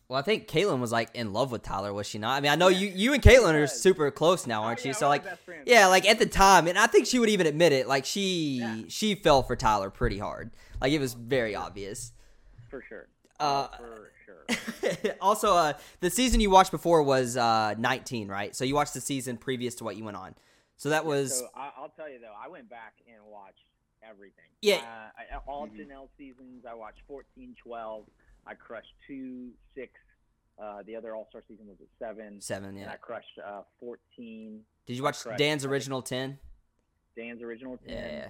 [0.07, 2.35] Well, I think Kaitlyn was like in love with Tyler, was she not?
[2.37, 4.89] I mean, I know you you and Kaitlyn are super close now, Oh, aren't yeah,
[4.89, 4.93] you?
[4.93, 5.23] So like,
[5.65, 7.87] yeah, like at the time, and I think she would even admit it.
[7.87, 8.81] Like she Yeah.
[8.87, 10.51] she fell for Tyler pretty hard.
[10.79, 12.11] Like it was very obvious.
[12.69, 13.07] for sure.
[13.39, 15.13] Uh, Oh, for sure.
[15.21, 18.55] also, uh, the season you watched before was uh, 19, right?
[18.55, 20.35] So you watched the season previous to what you went on.
[20.77, 23.65] So that was So I, I'll tell you though, I went back and watched
[24.07, 24.45] everything.
[24.61, 24.75] Yeah.
[24.75, 25.77] Uh, I, all Mhm.
[25.87, 26.65] Janelle seasons.
[26.69, 28.05] I watched 14, 12.
[28.45, 29.91] I crushed two, six.
[30.61, 32.39] Uh, the other All Star season was at seven.
[32.39, 32.69] seven.
[32.69, 32.91] And Yeah.
[32.91, 34.61] I crushed uh, 14.
[34.85, 35.37] Did you watch correct.
[35.39, 36.37] Dan's original 10?
[37.17, 37.89] Dan's original 10.
[37.89, 38.07] Yeah.
[38.07, 38.27] Yeah.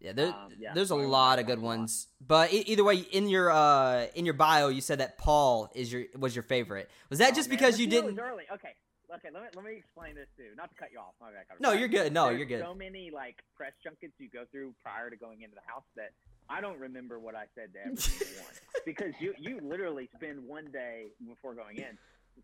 [0.00, 3.52] Yeah, there, Um, yeah, there's a lot of good ones, but either way, in your
[3.52, 6.90] uh, in your bio, you said that Paul is your was your favorite.
[7.08, 8.16] Was that Oh, just man, because you didn't?
[8.16, 8.42] was early.
[8.52, 8.74] Okay.
[9.14, 10.56] Okay, let me, let me explain this too.
[10.56, 11.14] Not to cut you off.
[11.20, 12.12] My bad, No, you're good.
[12.12, 12.64] No, there's you're good.
[12.64, 16.10] So many like press junkets you go through prior to going into the house that
[16.48, 20.66] I don't remember what I said to every one because you you literally spend one
[20.72, 21.98] day before going in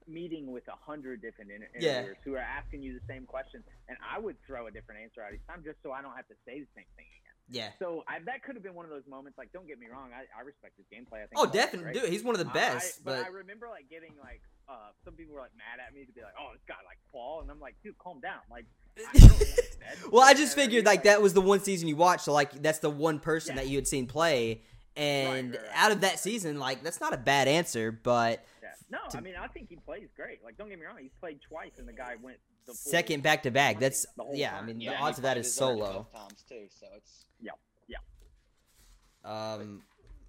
[0.07, 1.99] meeting with a hundred different inter- Yeah.
[1.99, 5.23] interviewers who are asking you the same question, and I would throw a different answer
[5.23, 7.35] out each time just so I don't have to say the same thing again.
[7.51, 7.71] Yeah.
[7.79, 9.39] So I, that could have been one of those moments.
[9.39, 11.25] Like, don't get me wrong, I, I respect his gameplay.
[11.25, 12.11] I think Oh, definitely, dude.
[12.11, 13.01] He's one of the best.
[13.01, 16.05] I, but, I remember like getting like uh, some people were like mad at me
[16.05, 18.67] to be like, "Oh, this guy like Paul," and I'm like, "Dude, calm down." Like,
[18.99, 22.33] I don't well, I just figured like that was the one season you watched, so
[22.33, 23.63] like that's the one person Yeah.
[23.63, 24.63] that you had seen play,
[24.97, 25.71] and right, right.
[25.75, 28.69] out of that season, like that's not a bad answer, but Yeah.
[28.91, 30.43] No, to- I mean, I think he plays great.
[30.45, 33.43] Like, don't get me wrong, he's played twice, and the guy went the second back
[33.45, 34.59] to back, that's The whole yeah.
[34.59, 36.07] I mean, Yeah, the odds of that played is his so low.
[36.15, 37.25] times too, so it's.
[39.25, 39.83] Um,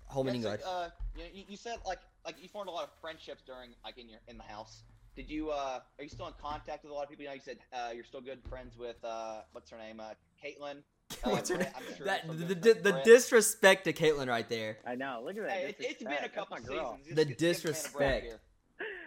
[0.07, 0.61] Holman, Yeah, you so, go ahead.
[0.65, 0.89] uh,
[1.33, 4.19] you, you said like like you formed a lot of friendships during like in your
[4.27, 4.83] in the house.
[5.15, 7.23] Did you uh are you still in contact with a lot of people?
[7.23, 10.13] You know, you said uh, you're still good friends with uh what's her name, uh,
[10.43, 10.77] Kaitlyn.
[11.23, 11.67] Uh, What's her name?
[11.75, 14.77] I'm sure That the, the, the disrespect to Kaitlyn right there.
[14.85, 15.23] I know.
[15.25, 15.51] Look at that.
[15.51, 17.15] Hey, it, it's been a couple That's my seasons.
[17.15, 18.25] The Just- just the a disrespect.
[18.25, 18.39] here.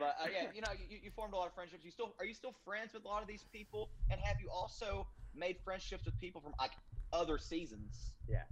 [0.00, 1.84] But uh, yeah, you know, you, you formed a lot of friendships.
[1.84, 3.88] You still are you still friends with a lot of these people?
[4.10, 6.72] And have you also made friendships with people from like
[7.12, 8.10] other seasons?
[8.28, 8.42] Yeah,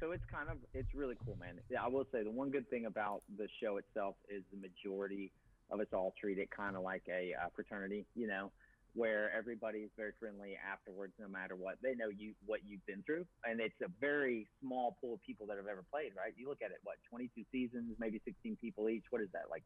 [0.00, 1.60] so it's kind of it's really cool, man.
[1.70, 5.30] Yeah, I will say the one good thing about the show itself is the majority
[5.70, 8.50] of us all treat it kind of like a uh, fraternity, you know,
[8.94, 11.76] where everybody is very friendly afterwards, no matter what.
[11.82, 15.46] They know you what you've been through, and it's a very small pool of people
[15.46, 16.32] that have ever played, right?
[16.36, 19.04] You look at it, what 22 seasons, maybe 16 people each.
[19.10, 19.62] What is that like?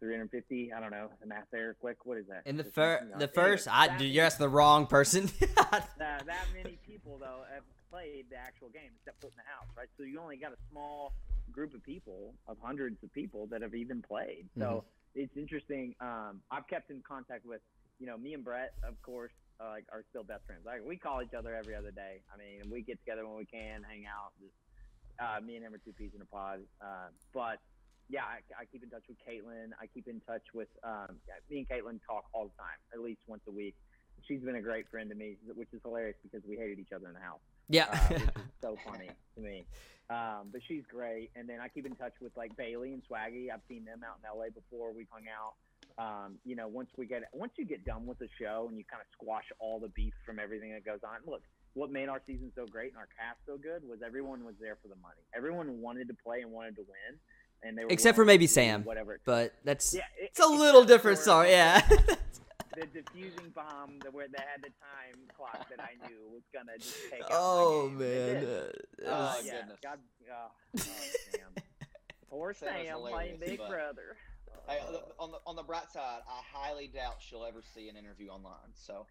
[0.00, 0.72] 350?
[0.72, 1.08] I don't know.
[1.20, 2.04] The math there, quick.
[2.04, 2.42] What is that?
[2.46, 5.30] In the fir- the first, I that you're asking the wrong person.
[5.40, 9.68] that, that many people though have played the actual game except foot in the house,
[9.76, 9.88] right?
[9.96, 11.12] So you only got a small
[11.52, 14.46] group of people, of hundreds of people that have even played.
[14.58, 14.84] So
[15.14, 15.94] it's interesting.
[16.00, 17.60] Um, I've kept in contact with,
[17.98, 20.62] you know, me and Brett, of course, uh, like are still best friends.
[20.64, 22.22] Like we call each other every other day.
[22.32, 24.32] I mean, we get together when we can, hang out.
[24.40, 24.54] Just,
[25.20, 26.60] uh, me and him are two peas in a pod.
[26.80, 27.58] Uh, but
[28.10, 29.70] yeah, I, I keep in touch with Kaitlyn.
[29.80, 31.16] I keep in touch with um,
[31.48, 33.76] me and Kaitlyn talk all the time, at least once a week.
[34.26, 37.06] She's been a great friend to me, which is hilarious because we hated each other
[37.06, 37.86] in the house, yeah.
[37.90, 38.28] uh, which is
[38.62, 39.64] so funny to me.
[40.10, 43.48] Um, but she's great, and then I keep in touch with like Bayleigh and Swaggy.
[43.54, 44.92] I've seen them out in LA before.
[44.92, 45.54] We've hung out.
[45.98, 48.84] um, you know, once we get once you get done with the show and you
[48.90, 51.20] kind of squash all the beef from everything that goes on.
[51.26, 51.42] Look,
[51.74, 54.76] what made our season so great and our cast so good was everyone was there
[54.82, 55.22] for the money.
[55.34, 57.18] Everyone wanted to play and wanted to win,
[57.62, 59.20] and they were Except for maybe Sam, Whatever.
[59.24, 61.50] But that's yeah, it- it's a little different for story.
[61.50, 61.80] Yeah.
[61.88, 66.78] The diffusing bomb that where that had the time clock that I knew was gonna
[66.78, 68.10] just take out oh my game.
[68.10, 68.40] and it man.
[68.44, 69.06] did.
[69.06, 69.78] Uh, Uh, was- Oh, yeah, goodness.
[69.82, 69.98] God,
[70.30, 70.34] oh,
[70.76, 70.80] oh,
[71.32, 71.64] Sam.
[72.30, 74.16] Poor Sam is Sam playing hilarious, Big but- Brother.
[74.68, 77.88] Hey, on the- on the on the bright side, I highly doubt she'll ever see
[77.88, 78.70] an interview online.
[78.74, 79.04] So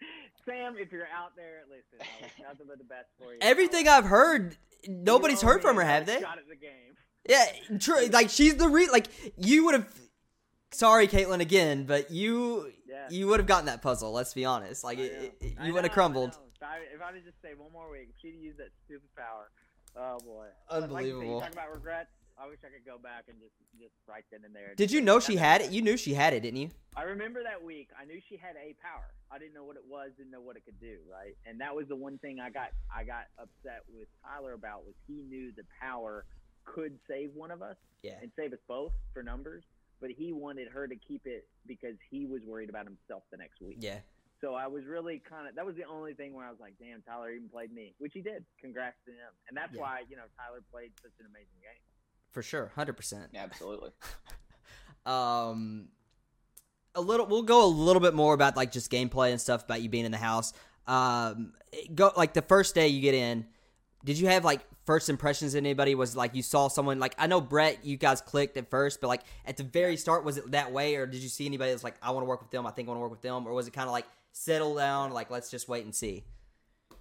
[0.46, 3.38] Sam, if you're out there, listen, I wish nothing but the best for you.
[3.42, 4.56] Everything I I've heard,
[4.88, 6.20] nobody's heard from her, have they?
[6.20, 6.94] Shot at the game.
[7.28, 7.44] Yeah,
[7.78, 8.06] true.
[8.06, 8.88] Like she's the re.
[8.90, 9.06] Like
[9.36, 9.88] you would have.
[10.72, 13.08] Sorry, Kaitlyn, again, but you Yeah.
[13.10, 14.12] you would have gotten that puzzle.
[14.12, 14.84] Let's be honest.
[14.84, 16.30] Like it, it- you would have crumbled.
[16.32, 16.38] know.
[16.56, 19.50] If I, if I'd just say one more week, if she'd use that stupid power.
[19.96, 20.46] Oh boy.
[20.68, 21.40] But like Unbelievable.
[21.40, 22.10] talk about regrets.
[22.40, 24.74] I wish I could go back and just just right then and there.
[24.76, 25.72] Did you know she had it?
[25.72, 26.70] You knew she had it, didn't you?
[26.96, 27.88] I remember that week.
[28.00, 29.12] I knew she had a power.
[29.30, 31.36] I didn't know what it was, didn't know what it could do, right?
[31.46, 34.94] And that was the one thing I got I got upset with Tyler about was
[35.08, 36.24] he knew the power
[36.74, 38.18] could save one of us Yeah.
[38.22, 39.64] and save us both for numbers,
[40.00, 43.60] but he wanted her to keep it because he was worried about himself the next
[43.60, 43.78] week.
[43.80, 43.98] Yeah.
[44.40, 46.74] So I was really kind of that was the only thing where I was like,
[46.78, 48.44] damn, Tyler even played me, which he did.
[48.60, 49.80] Congrats to him, and that's Yeah.
[49.82, 51.82] why you know Tyler played such an amazing game.
[52.30, 53.30] For sure, hundred percent.
[53.34, 53.90] absolutely.
[55.06, 55.88] Um,
[56.94, 57.26] a little.
[57.26, 60.04] We'll go a little bit more about like just gameplay and stuff about you being
[60.04, 60.52] in the house.
[60.86, 61.54] Um,
[61.94, 63.46] go like the first day you get in.
[64.04, 65.54] Did you have like first impressions?
[65.54, 67.84] of Anybody was like you saw someone like I know Brett.
[67.84, 70.96] You guys clicked at first, but like at the very start, was it that way,
[70.96, 72.66] or did you see anybody that's like I want to work with them?
[72.66, 74.74] I think I want to work with them, or was it kind of like settle
[74.74, 76.24] down, like let's just wait and see?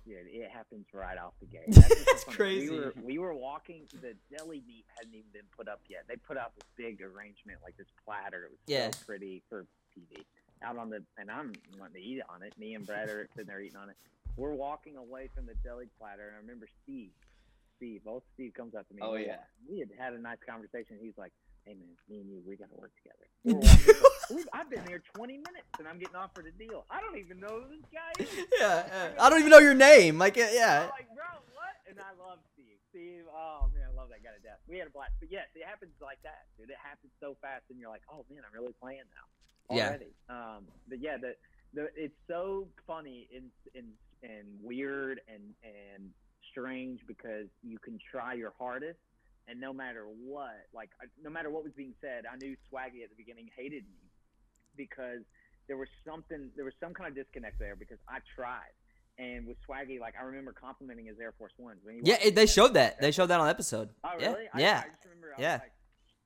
[0.05, 1.63] Yeah, it happens right off the gate.
[1.67, 2.69] That's, That's crazy.
[2.69, 3.83] We were we were walking.
[4.01, 6.05] The deli meat hadn't even been put up yet.
[6.07, 8.45] They put out this big arrangement, like this platter.
[8.45, 8.89] It was Yeah.
[8.91, 10.23] so pretty for TV.
[10.63, 12.53] Out on the and I'm wanting to eat on it.
[12.59, 13.95] Me and Brad are sitting there eating on it.
[14.37, 17.11] We're walking away from the deli platter, and I remember Steve.
[17.77, 19.01] Steve, old Steve comes up to me.
[19.03, 19.39] Oh, We- yeah.
[19.69, 20.97] we had had a nice conversation.
[21.01, 21.31] He's like,
[21.65, 23.27] "Hey man, me and you, we got to work together."
[24.29, 26.85] We're I've been here 20 minutes, and I'm getting offered a deal.
[26.91, 28.29] I don't even know who this guy is.
[28.59, 29.09] yeah, yeah.
[29.19, 30.19] I don't even know your name.
[30.19, 31.73] Like, uh, yeah, I'm like, bro, what?
[31.89, 32.77] And I love Steve.
[32.91, 34.59] Steve, oh man, I love that guy to death.
[34.67, 35.13] We had a blast.
[35.19, 36.69] But yes, it happens like that, dude.
[36.69, 39.97] It happens so fast, and you're like, oh man, I'm really playing now Yeah.
[40.29, 41.33] Um, but yeah, the
[41.73, 43.87] the it's so funny in and
[44.23, 46.09] and weird and and
[46.51, 48.99] strange because you can try your hardest.
[49.47, 53.03] And no matter what, like I- no matter what was being said, I knew Swaggy
[53.03, 54.09] at the beginning hated me
[54.77, 55.21] because
[55.67, 58.73] there was something, there was some kind of disconnect there because I tried.
[59.17, 61.79] And with Swaggy, like I remember complimenting his Air Force Ones.
[62.03, 62.17] Yeah.
[62.23, 63.01] It, they showed that.
[63.01, 63.89] They showed that on episode.
[64.03, 64.45] Oh, Yeah, really?
[64.53, 64.81] I, yeah.
[64.85, 65.53] I just remember I Yeah.
[65.53, 65.71] was like,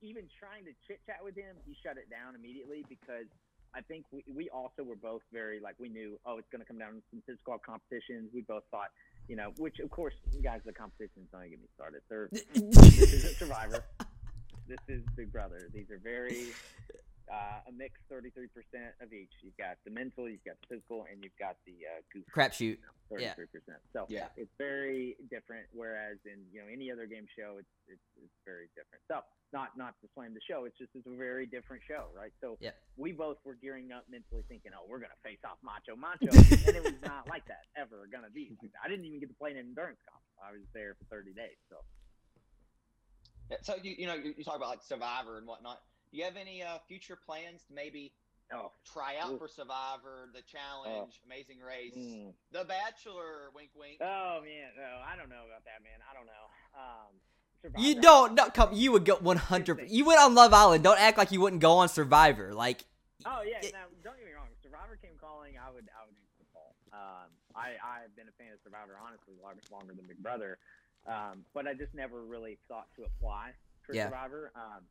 [0.02, 3.26] even trying to chit chat with him, he shut it down immediately because
[3.74, 6.66] I think we, we also were both very, like, we knew, oh, it's going to
[6.66, 8.30] come down to some physical competitions.
[8.32, 8.90] We both thought,
[9.28, 12.02] you know, which, of course, you guys, the competitions don't get me started.
[12.08, 13.84] They're, this isn't Survivor.
[14.68, 15.68] This is Big Brother.
[15.74, 16.46] These are very
[17.32, 19.32] uh, a mix, thirty-three percent of each.
[19.42, 22.24] You've got the mental, you've got the physical, and you've got the uh, goof.
[22.34, 22.78] Crapshoot.
[23.10, 23.78] Thirty-three percent.
[23.92, 24.28] So Yeah.
[24.36, 25.66] it's very different.
[25.72, 29.04] Whereas in you know any other game show, it's it's, it's very different.
[29.08, 29.20] So
[29.52, 32.32] not not to slam the show, it's just it's a very different show, right?
[32.40, 32.72] So Yeah.
[32.96, 36.28] we both were gearing up mentally, thinking, oh, we're gonna face off Macho Macho,
[36.68, 38.56] and it was not like that ever gonna be.
[38.60, 38.72] Like.
[38.84, 40.20] I didn't even get to play an endurance comp.
[40.42, 41.56] I was there for thirty days.
[41.68, 41.76] So
[43.50, 45.80] Yeah, So you you know you, you talk about like Survivor and whatnot.
[46.14, 48.12] Do you have any uh, future plans to maybe
[48.54, 48.70] oh.
[48.86, 49.38] try out Ooh.
[49.38, 52.30] for Survivor, The Challenge, Amazing Race, mm.
[52.54, 53.50] The Bachelor?
[53.50, 53.98] Wink, wink.
[54.00, 55.98] Oh man, no, I don't know about that, man.
[56.06, 56.46] I don't know.
[56.78, 58.34] Um, You don't.
[58.34, 58.70] No, come.
[58.72, 59.90] You would go one hundred.
[59.90, 60.84] You went on Love Island.
[60.84, 62.54] Don't act like you wouldn't go on Survivor.
[62.54, 62.84] Like,
[63.26, 64.46] Oh yeah, It- now don't get me wrong.
[64.54, 66.76] If Survivor came calling, I would I would answer the call.
[66.92, 70.58] Um, I I've been a fan of Survivor honestly longer, longer than Big Brother,
[71.10, 73.50] um, but I just never really thought to apply
[73.82, 74.06] for Yeah.
[74.06, 74.52] Survivor.
[74.54, 74.86] Um,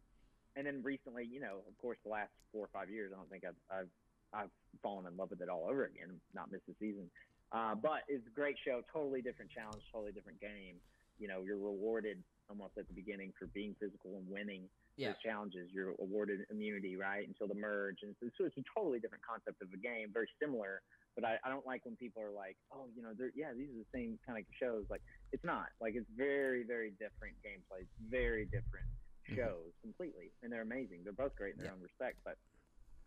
[0.56, 3.30] and then recently, you know, of course, the last four or five years, I don't
[3.30, 3.90] think I've I've,
[4.34, 4.50] I've
[4.82, 6.20] fallen in love with it all over again.
[6.34, 7.10] Not missed a season,
[7.52, 8.82] uh, but it's a great show.
[8.92, 9.84] Totally different challenge.
[9.92, 10.78] Totally different game.
[11.20, 12.18] You know, you're rewarded
[12.50, 15.10] almost at the beginning for being physical and winning Yeah.
[15.14, 15.70] those challenges.
[15.72, 19.62] You're awarded immunity, right, until the merge, and so, so it's a totally different concept
[19.62, 20.82] of a game, very similar.
[21.16, 23.70] But I, I don't like when people are like, oh, you know, they're, yeah, these
[23.70, 24.86] are the same kind of shows.
[24.90, 25.68] Like, it's not.
[25.80, 28.90] Like, it's very, very different gameplays, very different
[29.30, 29.36] Mhm.
[29.36, 31.04] shows completely, and they're amazing.
[31.04, 31.74] They're both great in their Yeah.
[31.74, 32.18] own respect.
[32.24, 32.38] But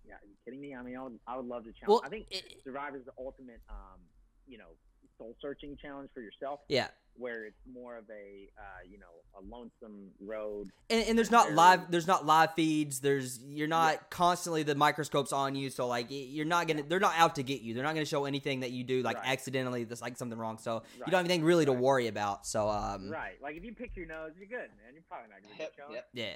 [0.04, 0.74] yeah, are you kidding me?
[0.74, 1.88] I mean, I would, I would love to challenge.
[1.88, 4.00] well, I think it- Survivor's the ultimate, um,
[4.46, 4.76] you know,
[5.18, 6.88] soul searching challenge for yourself, Yeah.
[7.16, 9.06] where it's more of a uh, you know
[9.38, 10.70] a lonesome road.
[10.90, 14.74] And, and there's not Very- live there's not live feeds there's you're not constantly the
[14.74, 17.84] microscopes on you so like you're not gonna they're not out to get you they're
[17.84, 19.28] not gonna show anything that you do like Right.
[19.28, 22.68] accidentally that's like something wrong so you don't have anything really to worry about so
[22.68, 24.94] um Right, like if you pick your nose, you're good, man.
[24.94, 25.94] You're probably not gonna Yep, get shown.
[25.94, 26.08] yep.
[26.14, 26.34] yeah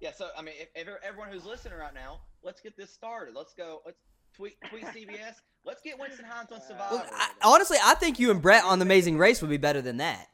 [0.00, 3.34] Yeah, so I mean, if, if everyone who's listening right now, let's get this started.
[3.34, 3.82] Let's go.
[3.84, 3.98] Let's
[4.38, 5.34] tweet tweet CBS.
[5.64, 6.94] Let's get Winston Hines on Survivor.
[6.96, 9.82] well, I, honestly I think you and Brett on the Amazing Race would be better
[9.82, 10.28] than that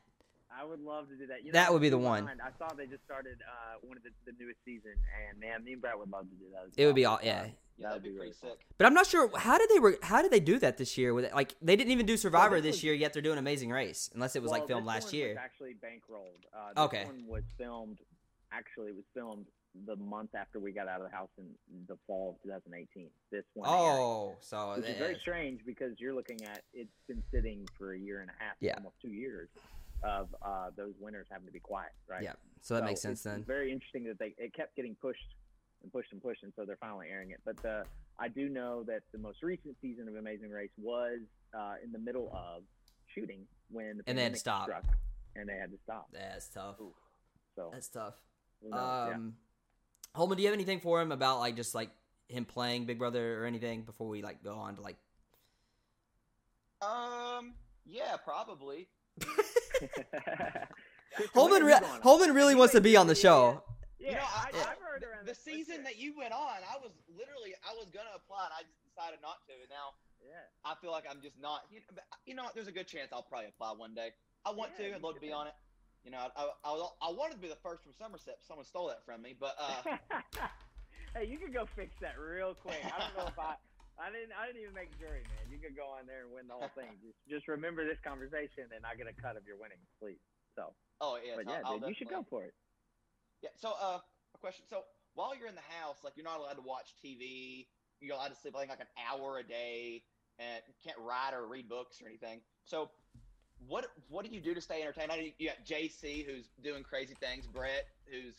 [0.56, 1.44] I would love to do that.
[1.44, 2.28] You That would be the one.
[2.28, 4.92] I saw they just started uh, one of the, the newest season,
[5.28, 6.68] and man, me and Brett would love to do that.
[6.68, 8.50] as it would be all yeah yeah, that'd be really pretty fun.
[8.50, 8.60] sick.
[8.78, 11.12] but I'm not sure how did they re- how did they do that this year
[11.12, 13.70] with like they didn't even do Survivor this this was- year yet they're doing Amazing
[13.70, 16.44] Race unless it was Well, like filmed this last one year Was actually bankrolled.
[16.56, 17.04] Uh, this Okay.
[17.04, 17.98] one was filmed.
[18.52, 19.46] Actually, it was filmed
[19.86, 21.46] the month after we got out of the house in
[21.88, 23.08] the fall of 2018.
[23.32, 23.68] This one.
[23.68, 27.94] aired, oh so which is very strange because you're looking at it's been sitting for
[27.94, 28.74] a year and a half, Yeah.
[28.76, 29.48] almost two years,
[30.04, 32.22] of uh, those winners having to be quiet, right?
[32.22, 35.18] yeah so that makes sense it's then Very interesting that they it kept getting pushed
[35.82, 37.40] and pushed and pushed, and so they're finally airing it.
[37.44, 37.84] But the
[38.18, 41.18] I do know that the most recent season of Amazing Race was
[41.52, 42.62] uh, in the middle of
[43.14, 44.70] shooting when the And they had to stop.
[45.36, 46.08] and they had to stop.
[46.12, 46.76] that's tough
[47.56, 48.14] So that's tough
[48.64, 48.70] Um.
[48.72, 49.16] Yeah.
[50.14, 51.90] Holman, do you have anything for him about like just like
[52.28, 54.96] him playing Big Brother or anything before we like go on to like?
[56.82, 58.88] Um, yeah, probably.
[61.34, 62.00] Holman, re- are you going on?
[62.02, 63.62] Holman really wants to be on the show.
[63.98, 66.32] Yeah, You know, I- I, I- have heard around The this- season that you went
[66.32, 69.52] on, I was literally I was gonna apply, and I just decided not to.
[69.54, 70.46] And now Yeah.
[70.64, 71.62] I feel like I'm just not.
[71.70, 74.10] You know, you know, there's a good chance I'll probably apply one day.
[74.44, 74.88] I want Yeah, to.
[74.90, 75.54] you I'd love to be on it.
[76.04, 78.36] You know, I, I, I, was, I wanted to be the first from Somerset.
[78.36, 79.96] but Someone stole that from me, but uh,
[81.16, 82.84] hey, you could go fix that real quick.
[82.84, 83.56] I don't know if I.
[83.96, 84.34] I didn't.
[84.34, 85.46] I didn't even make jury, man.
[85.48, 86.90] You could go on there and win the whole thing.
[87.06, 90.18] Just, just remember this conversation, and I get a cut of your winnings, please.
[90.58, 92.54] So, oh yeah, but yeah, I'll dude, you should go for it.
[93.40, 93.54] Yeah.
[93.54, 94.66] So, uh, a question.
[94.66, 94.82] So,
[95.14, 97.70] while you're in the house, like you're not allowed to watch TV.
[98.02, 100.02] You're allowed to sleep I think like an hour a day,
[100.42, 102.42] and you can't write or read books or anything.
[102.66, 102.90] So,
[103.68, 105.10] what what do you do to stay entertained?
[105.10, 108.34] I know you, got JC who's doing crazy things, Brett who's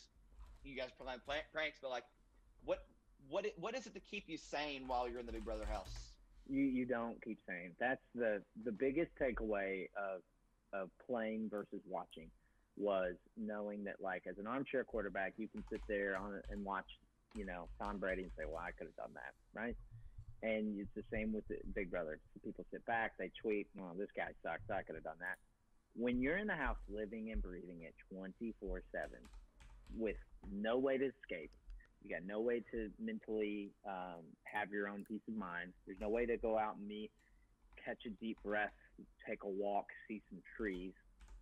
[0.64, 2.04] you guys playing prank- pranks, but like,
[2.64, 2.84] what
[3.28, 6.12] what what is it to keep you sane while you're in the Big Brother house?
[6.48, 10.22] You you don't keep saying that's the the biggest takeaway of
[10.72, 12.30] of playing versus watching
[12.76, 16.86] was knowing that like as an armchair quarterback you can sit there on and watch
[17.34, 19.76] you know Tom Brady and say well I could have done that right
[20.42, 24.08] and it's the same with the Big Brother people sit back they tweet well this
[24.16, 25.38] guy sucks I could have done that
[25.96, 29.08] when you're in the house living and breathing it 24 7
[29.98, 30.16] with
[30.52, 31.50] no way to escape
[32.06, 35.72] you got no way to mentally um, have your own peace of mind.
[35.86, 37.10] There's no way to go out and meet,
[37.84, 38.70] catch a deep breath,
[39.28, 40.92] take a walk, see some trees.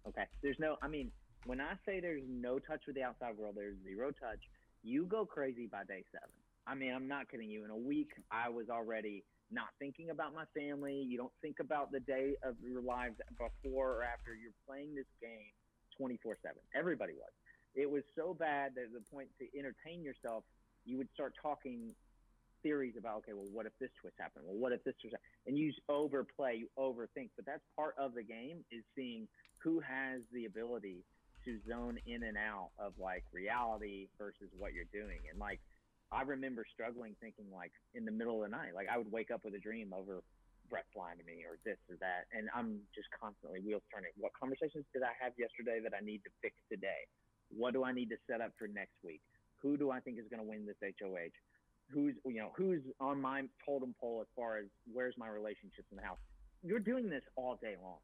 [0.08, 0.24] Okay.
[0.42, 1.10] There's no, I mean,
[1.44, 4.40] when I say there's no touch with the outside world, there's zero touch.
[4.82, 6.32] You go crazy by day seven.
[6.66, 7.64] I mean, I'm not kidding you.
[7.64, 11.04] In a week, I was already not thinking about my family.
[11.06, 14.34] You don't think about the day of your lives before or after.
[14.34, 15.52] You're playing this game
[15.98, 16.56] 24 7.
[16.74, 17.30] Everybody was
[17.74, 20.44] it was so bad that at the point to entertain yourself,
[20.84, 21.94] you would start talking
[22.62, 24.44] theories about, okay, well, what if this twist happened?
[24.46, 25.34] Well, what if this twist happened?
[25.46, 27.30] And you overplay, you overthink.
[27.36, 29.26] But that's part of the game is seeing
[29.58, 31.04] who has the ability
[31.44, 35.18] to zone in and out of like reality versus what you're doing.
[35.30, 35.60] And like,
[36.14, 39.30] I remember struggling thinking like in the middle of the night, like I would wake
[39.34, 40.22] up with a dream over
[40.74, 42.26] to me or this or that.
[42.32, 44.10] And I'm just constantly wheels turning.
[44.16, 47.06] What conversations did I have yesterday that I need to fix today?
[47.52, 49.20] What do I need to set up for next week?
[49.62, 51.34] Who do I think is going to win this HOH?
[51.92, 56.00] Who's you know who's on my totem pole as far as where's my relationships in
[56.00, 56.18] the house?
[56.64, 58.00] You're doing this all day long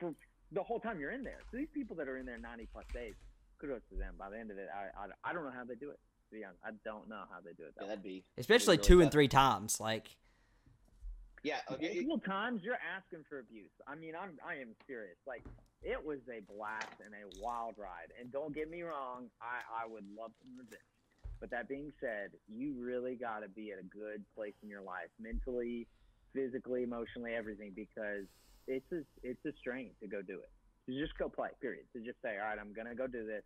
[0.00, 0.16] for
[0.52, 1.44] the whole time you're in there.
[1.52, 3.12] So these people that are in there 90 plus days,
[3.60, 4.14] kudos to them.
[4.18, 6.00] By the end of it, I I, I don't know how they do it.
[6.30, 7.74] To be honest, I don't know how they do it.
[7.76, 9.80] Yeah, That that'd be Especially really two and three times.
[9.80, 10.16] Like
[11.42, 13.70] Yeah, uh, y- y- multiple times you're asking for abuse.
[13.86, 15.16] I mean, I'm I am serious.
[15.26, 15.42] Like
[15.82, 18.12] it was a blast and a wild ride.
[18.20, 20.82] And don't get me wrong, I I would love some revenge.
[21.40, 24.82] But that being said, you really got to be at a good place in your
[24.82, 25.86] life, mentally,
[26.34, 28.26] physically, emotionally, everything, because
[28.68, 30.50] it's a it's a strain to go do it.
[30.86, 31.86] To just go play, period.
[31.96, 33.42] To just say, all right, I'm gonna go do this.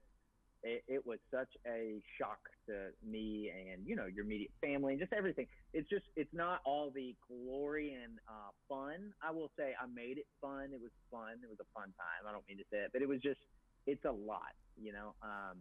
[0.64, 5.00] It, it was such a shock to me and you know your immediate family and
[5.00, 5.46] just everything.
[5.74, 9.12] It's just it's not all the glory and uh, fun.
[9.22, 10.72] I will say I made it fun.
[10.72, 11.38] It was fun.
[11.44, 12.24] It was a fun time.
[12.28, 13.40] I don't mean to say it, but it was just
[13.86, 14.56] it's a lot.
[14.76, 15.60] You know, um,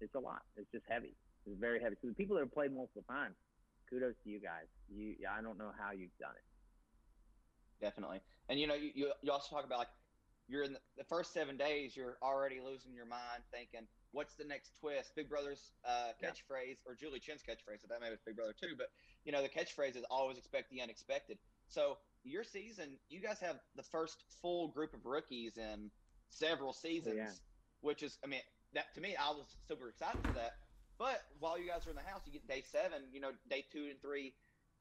[0.00, 0.42] it's a lot.
[0.56, 1.16] It's just heavy.
[1.46, 1.96] It's very heavy.
[2.02, 3.36] So the people that have played multiple times,
[3.90, 4.66] kudos to you guys.
[4.88, 6.44] You, I don't know how you've done it.
[7.80, 8.20] definitely.
[8.48, 9.88] And you know, you, you, you also talk about like
[10.48, 14.44] you're in the, the first seven days, you're already losing your mind, thinking, what's the
[14.44, 15.12] next twist?
[15.14, 16.30] Big Brother's uh, Yeah.
[16.30, 18.74] catchphrase, or Julie Chen's catchphrase, so that maybe it's Big Brother too.
[18.78, 18.86] But
[19.24, 21.38] you know, the catchphrase is always expect the unexpected.
[21.68, 25.90] So your season, you guys have the first full group of rookies in
[26.30, 27.30] several seasons, yeah.
[27.80, 28.40] which is, I mean,
[28.72, 30.52] that to me, I was super excited for that.
[30.98, 33.64] But while you guys are in the house, you get day seven, you know, day
[33.72, 34.32] two and three.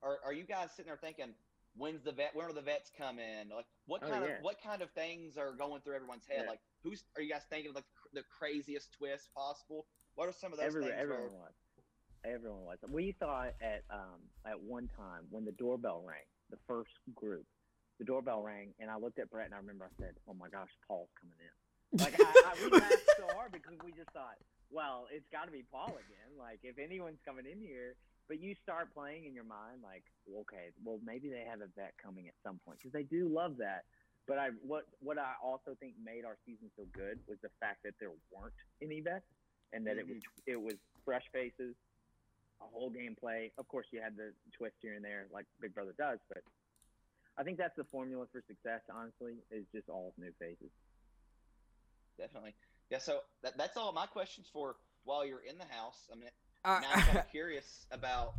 [0.04, 1.34] Are, are you guys sitting there thinking,
[1.76, 2.36] when's the vet?
[2.36, 3.50] When are the vets come in?
[3.50, 4.38] Like, what Oh, kind yeah.
[4.38, 6.42] of what kind of things are going through everyone's head?
[6.44, 6.50] Yeah.
[6.52, 9.86] Like, who's are you guys thinking of like the craziest twist possible?
[10.16, 10.96] What are some of those Every, things?
[10.98, 11.54] everyone where, was.
[12.26, 12.78] Everyone was.
[12.88, 17.46] We thought at um, at one time when the doorbell rang, the first group,
[18.00, 20.48] the doorbell rang, and I looked at Brett and I remember I said, "Oh my
[20.50, 24.38] gosh, Paul's coming in." Like I, I, we laughed so hard because we just thought,
[24.72, 26.34] well, it's got to be Paul again.
[26.40, 27.96] Like if anyone's coming in here,
[28.28, 31.94] but you start playing in your mind like, okay, well maybe they have a vet
[32.02, 33.86] coming at some point because they do love that.
[34.28, 37.84] But I what what I also think made our season so good was the fact
[37.84, 39.26] that there weren't any vets
[39.74, 41.76] and that it was it was fresh faces,
[42.62, 43.52] a whole gameplay.
[43.58, 46.44] Of course, you had the twist here and there like Big Brother does, but
[47.38, 48.82] I think that's the formula for success.
[48.94, 50.72] Honestly, is just all new faces.
[52.18, 52.54] definitely,
[52.90, 53.00] yeah.
[53.00, 56.08] So that, that's all my questions for while you're in the house.
[56.12, 56.30] I mean,
[56.64, 58.36] Uh, now I'm kind of curious about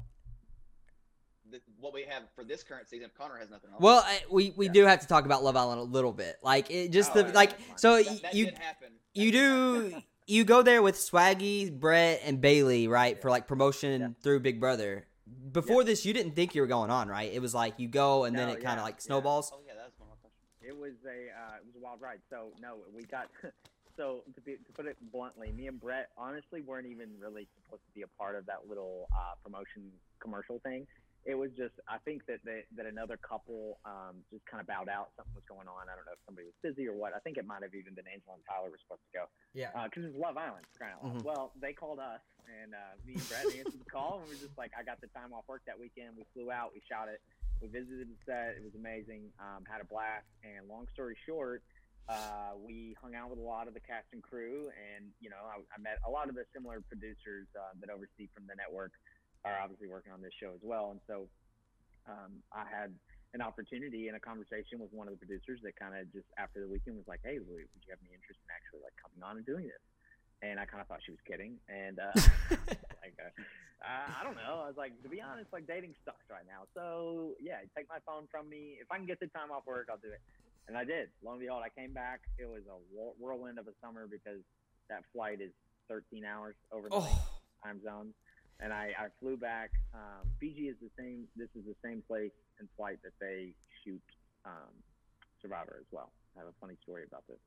[1.50, 3.10] the, what we have for this current season.
[3.16, 3.80] Connor has nothing else.
[3.82, 4.72] well, I, we we Yeah.
[4.72, 6.36] do have to talk about Love Island a little bit.
[6.42, 8.92] Like it just Oh, the yeah, like so that, that you happen.
[9.12, 14.08] You do you go there with Swaggy, Brett, and Bayleigh, right, for like promotion Yeah.
[14.22, 15.06] through Big Brother.
[15.52, 17.32] Before this, you didn't think you were going on, right?
[17.32, 19.00] It was like you go and then No, it kind of like yeah.
[19.00, 19.50] snowballs.
[19.54, 20.30] Oh yeah, that was one of my.
[20.66, 22.20] It was a uh, it was a wild ride.
[22.30, 23.28] So no, we got
[23.96, 27.82] so to be to put it bluntly, me and Brett honestly weren't even really supposed
[27.86, 30.86] to be a part of that little uh, promotion commercial thing.
[31.24, 34.92] It was just I think that they, that another couple um, just kind of bowed
[34.92, 35.08] out.
[35.16, 35.88] Something was going on.
[35.88, 37.16] I don't know if somebody was busy or what.
[37.16, 39.24] I think it might have even been Angela and Tyler were supposed to go
[39.56, 39.72] Yeah.
[39.88, 40.68] because it's Love Island.
[40.68, 41.16] for crying out loud.
[41.16, 41.24] Mhm.
[41.24, 44.42] Well, they called us, and uh, me and Brett answered the call, and we were
[44.44, 46.12] just like, I got the time off work that weekend.
[46.20, 47.24] We flew out, we shot it,
[47.64, 48.60] we visited the set.
[48.60, 49.32] It was amazing.
[49.40, 50.28] Um, had a blast.
[50.44, 51.64] And long story short,
[52.04, 55.40] uh, we hung out with a lot of the cast and crew, and you know,
[55.40, 58.92] I, I met a lot of the similar producers uh, that oversee from the network
[59.44, 61.28] are obviously working on this show as well, and so
[62.08, 62.92] um, I had
[63.36, 66.60] an opportunity and a conversation with one of the producers that kind of just after
[66.64, 69.20] the weekend was like, "Hey, would would you have any interest in actually like coming
[69.20, 69.84] on and doing this?"
[70.42, 72.12] And I kind of thought she was kidding, and uh,
[73.04, 73.32] like, uh,
[73.84, 74.64] I, don't know.
[74.64, 76.64] I was like, to be honest, like dating sucks right now.
[76.72, 78.80] So yeah, take my phone from me.
[78.80, 80.20] If I can get the time off work, I'll do it.
[80.68, 81.12] And I did.
[81.20, 82.20] Lo and behold, I came back.
[82.40, 82.76] It was a
[83.20, 84.40] whirlwind of a summer because
[84.88, 85.52] that flight is
[85.88, 87.28] 13 hours over the Oh,
[87.62, 88.14] time zones.
[88.60, 89.70] And I, I flew back.
[89.94, 91.24] Um, Fiji is the same.
[91.36, 93.52] This is the same place and flight that they
[93.84, 94.02] shoot
[94.44, 94.72] um,
[95.42, 96.12] Survivor as well.
[96.36, 97.38] I have a funny story about this.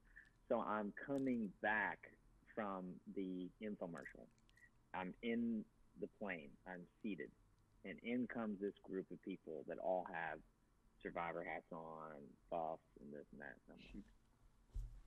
[0.50, 1.98] So I'm coming back
[2.54, 4.26] from the infomercial.
[4.94, 5.64] I'm in
[6.00, 6.50] the plane.
[6.68, 7.30] I'm seated,
[7.86, 10.40] and in comes this group of people that all have
[11.04, 12.18] Survivor hats on,
[12.50, 13.56] buffs, and this and that.
[13.70, 14.04] And,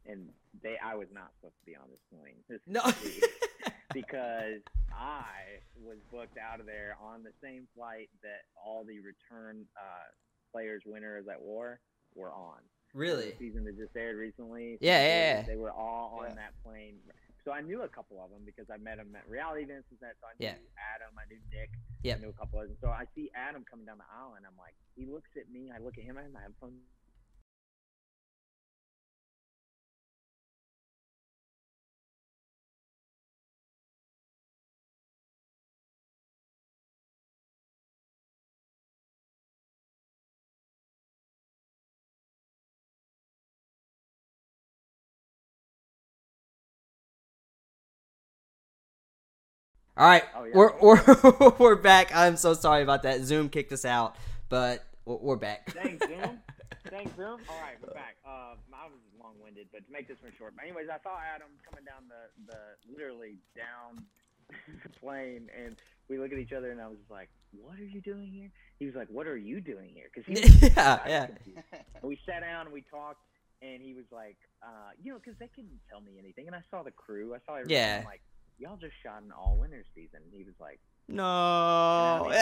[0.07, 0.29] and
[0.63, 2.37] they, I was not supposed to be on this plane.
[2.49, 2.83] This no.
[3.93, 4.61] because
[4.93, 10.09] I was booked out of there on the same flight that all the return uh,
[10.53, 11.81] players, winners at war,
[12.15, 12.59] were on.
[12.95, 13.31] really?
[13.39, 14.79] The season that just aired recently.
[14.81, 15.43] Yeah, they, yeah, yeah.
[15.47, 16.35] They were all on Yeah.
[16.51, 16.97] that plane.
[17.45, 19.99] So I knew a couple of them because I met them at reality events and
[20.01, 20.17] that.
[20.21, 20.95] So I knew Yeah.
[20.95, 21.71] Adam, I knew Nick,
[22.03, 22.17] Yep.
[22.17, 22.77] I knew a couple of them.
[22.83, 25.71] So I see Adam coming down the aisle, and I'm like, he looks at me.
[25.73, 26.77] I look at him, I have fun.
[50.01, 50.57] All right, Oh, yeah.
[50.57, 52.11] we're we're we're back.
[52.17, 53.21] I'm so sorry about that.
[53.21, 54.17] Zoom kicked us out,
[54.49, 55.71] but we're, we're back.
[55.75, 56.39] Thanks, Zoom.
[56.89, 57.39] Thanks, Zoom.
[57.47, 58.17] All right, we're back.
[58.27, 60.55] Uh, I was long-winded, but to make this one short.
[60.57, 62.59] But anyways, I saw Adam coming down the, the
[62.91, 64.03] literally down
[64.85, 65.77] the plane, and
[66.09, 68.51] we look at each other, and I was just like, "What are you doing here?"
[68.79, 71.27] He was like, "What are you doing here?" Because he yeah, yeah.
[71.27, 71.59] confused.
[72.01, 73.21] We sat down and we talked,
[73.61, 76.63] and he was like, uh, "You know, because they couldn't tell me anything." And I
[76.71, 77.35] saw the crew.
[77.35, 77.77] I saw everything.
[77.77, 77.99] Yeah.
[78.01, 78.23] I'm like,
[78.61, 80.79] "Y'all just shot an all-winter season." And he was like.
[81.09, 82.31] No.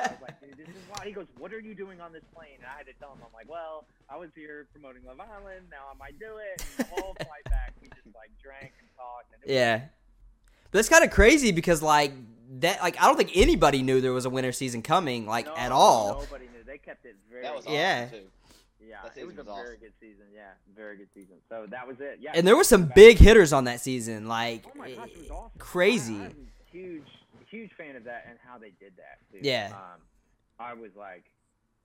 [0.00, 2.12] And I was like, "Dude, this is wild." He goes, "What are you doing on
[2.12, 5.02] this plane?" And I had to tell him, "I'm like, well, I was here promoting
[5.04, 5.66] Love Island.
[5.70, 8.88] Now I might do it." And the whole flight back, we just like drank and
[8.96, 9.34] talked.
[9.34, 9.78] And it was- yeah.
[10.70, 12.12] But that's kind of crazy because like
[12.60, 15.56] that like I don't think anybody knew there was a winter season coming like No,
[15.56, 16.20] at all.
[16.20, 16.62] Nobody knew.
[16.64, 17.42] They kept it very.
[17.42, 18.06] That was awesome Yeah.
[18.06, 18.22] too.
[18.90, 20.24] Yeah, That it was season a was very good season.
[20.34, 21.36] Yeah, very good season.
[21.48, 22.18] So that was it.
[22.20, 25.18] Yeah, And there were some big hitters on that season, like Oh my gosh, it
[25.20, 25.58] was awesome.
[25.58, 26.16] crazy.
[26.20, 27.06] I, I'm huge,
[27.48, 29.18] huge fan of that and how they did that.
[29.32, 29.38] Too.
[29.46, 29.68] Yeah.
[29.72, 30.00] Um,
[30.58, 31.24] I was like,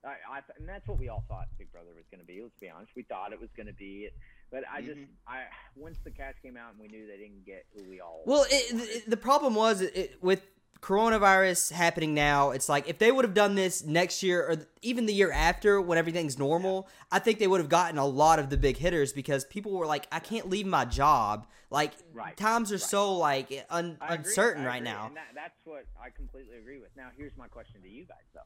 [0.04, 2.40] I, I, and that's what we all thought Big Brother was going to be.
[2.42, 4.14] Let's be honest, we thought it was going to be it.
[4.50, 5.06] But I just, Mhm.
[5.26, 5.42] I
[5.76, 8.22] once the catch came out and we knew they didn't get who we all.
[8.26, 10.42] Well, it, the, the problem was it, with
[10.80, 12.50] coronavirus happening now.
[12.50, 15.80] It's like if they would have done this next year or even the year after,
[15.80, 19.12] when everything's normal, I think they would have gotten a lot of the big hitters
[19.12, 22.36] because people were like, "I can't leave my job." Like Right.
[22.36, 22.80] times are Right.
[22.82, 25.06] so like un, uncertain right now.
[25.06, 26.90] And that, that's what I completely agree with.
[26.96, 28.40] Now, here's my question to you guys, though.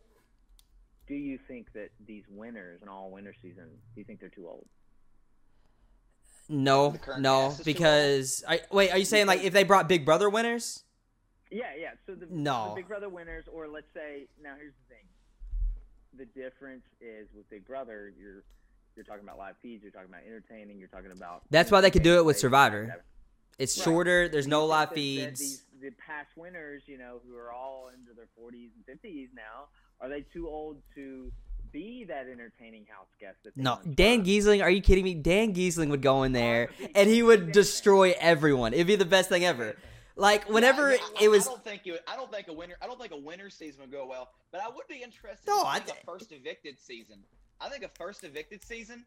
[1.07, 3.65] Do you think that these winners and all winter season,
[3.95, 4.67] do you think they're too old?
[6.49, 9.89] No, no, cast is too because I, wait, are you saying like if they brought
[9.89, 10.83] Big Brother winners?
[11.51, 11.91] Yeah, yeah.
[12.07, 12.71] So the, No.
[12.71, 15.05] the Big Brother winners, or let's say, now here's the thing.
[16.17, 18.43] The difference is with Big Brother, you're
[18.97, 21.43] you're talking about live feeds, you're talking about entertaining, you're talking about.
[21.51, 23.03] That's why they could do it with Survivor.
[23.59, 23.85] It's Right.
[23.85, 24.29] shorter.
[24.29, 25.41] There's no live that- that feeds.
[25.41, 29.69] These, the past winners, you know, who are all into their 40s and 50s now,
[30.01, 31.33] are they too old to
[31.73, 33.39] be that entertaining house guest?
[33.45, 34.25] That No, Dan?
[34.25, 35.15] Gheesling, are you kidding me?
[35.15, 38.75] Dan Gheesling would go in there and he would destroy everyone.
[38.75, 39.77] It'd be the best thing ever.
[40.21, 42.75] Like whenever Yeah, yeah, it was I don't think it, I don't think a winner.
[42.83, 44.31] I don't think a winner season would go well.
[44.53, 47.21] But I would be interested No, in I seeing thi- a first evicted season.
[47.61, 49.05] I think a first evicted season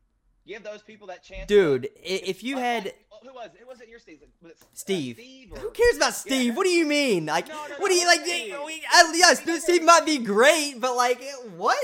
[0.48, 1.48] give those people that chance.
[1.48, 3.68] dude, if you like- had like, who was it?
[3.68, 4.28] Was it your season?
[4.42, 5.16] Was it, uh, Steve.
[5.18, 6.48] Steve or, who cares about Steve?
[6.48, 6.54] Yeah.
[6.56, 7.28] What do you mean?
[7.28, 8.56] Like No, no, what do you like Steve.
[8.66, 11.22] we, I, yes, Steve Steve might be great, but like
[11.56, 11.78] what?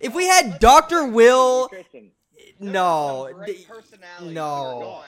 [0.00, 1.04] If we had Dr.
[1.06, 1.68] Will
[2.58, 5.02] no, was some great d- personalities no.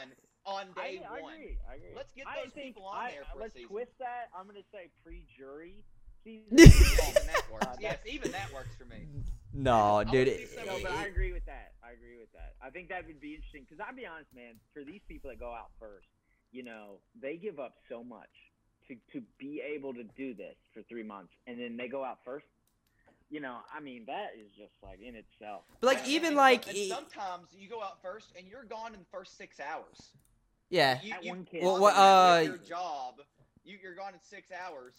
[0.68, 1.34] Who were gone on I, day I one.
[1.34, 1.58] agree.
[1.68, 1.88] I agree.
[1.96, 3.68] Let's get I those people on I, there for a let's season.
[3.68, 4.30] twist that.
[4.36, 5.82] I'm going to say pre-jury
[6.24, 6.46] season.
[6.58, 7.76] Even that works.
[7.80, 9.06] Yes, even that works for me.
[9.52, 10.28] no, I dude.
[10.28, 11.72] it- some No, but I agree with that.
[11.82, 12.54] I agree with that.
[12.62, 14.54] I think that would be interesting because I'll be honest, man.
[14.72, 16.06] For these people that go out first,
[16.52, 18.30] you know, they give up so much
[18.88, 22.18] to to be able to do this for three months, and then they go out
[22.24, 22.46] first.
[23.30, 25.62] You know, I mean, that is just like in itself.
[25.80, 29.38] But like even like sometimes you go out first and you're gone in the first
[29.38, 30.12] six hours.
[30.72, 30.98] Yeah.
[31.02, 31.62] You, At you, one kid.
[31.62, 33.14] Well, on what, uh, your job,
[33.64, 34.94] you, you're gone in six hours.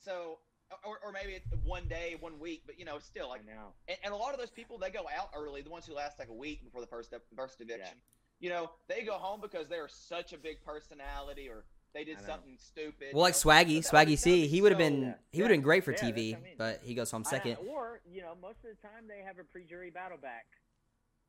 [0.00, 0.38] So,
[0.84, 3.68] or, or maybe it's one day, one week, but you know, still like I know.
[3.88, 6.18] and, and a lot of those people they go out early the ones who last
[6.18, 7.94] like a week before the first first eviction
[8.40, 11.64] you know they go home because they're such a big personality or
[11.94, 13.38] they did something stupid Well, like know?
[13.50, 15.14] Swaggy, But that would- Swaggy that C, he would have so- been Yeah.
[15.32, 16.54] he would have been great for Yeah, TV, I mean.
[16.58, 17.56] but he goes home I- second.
[17.66, 20.46] or you know, most of the time they have a pre-jury battle back.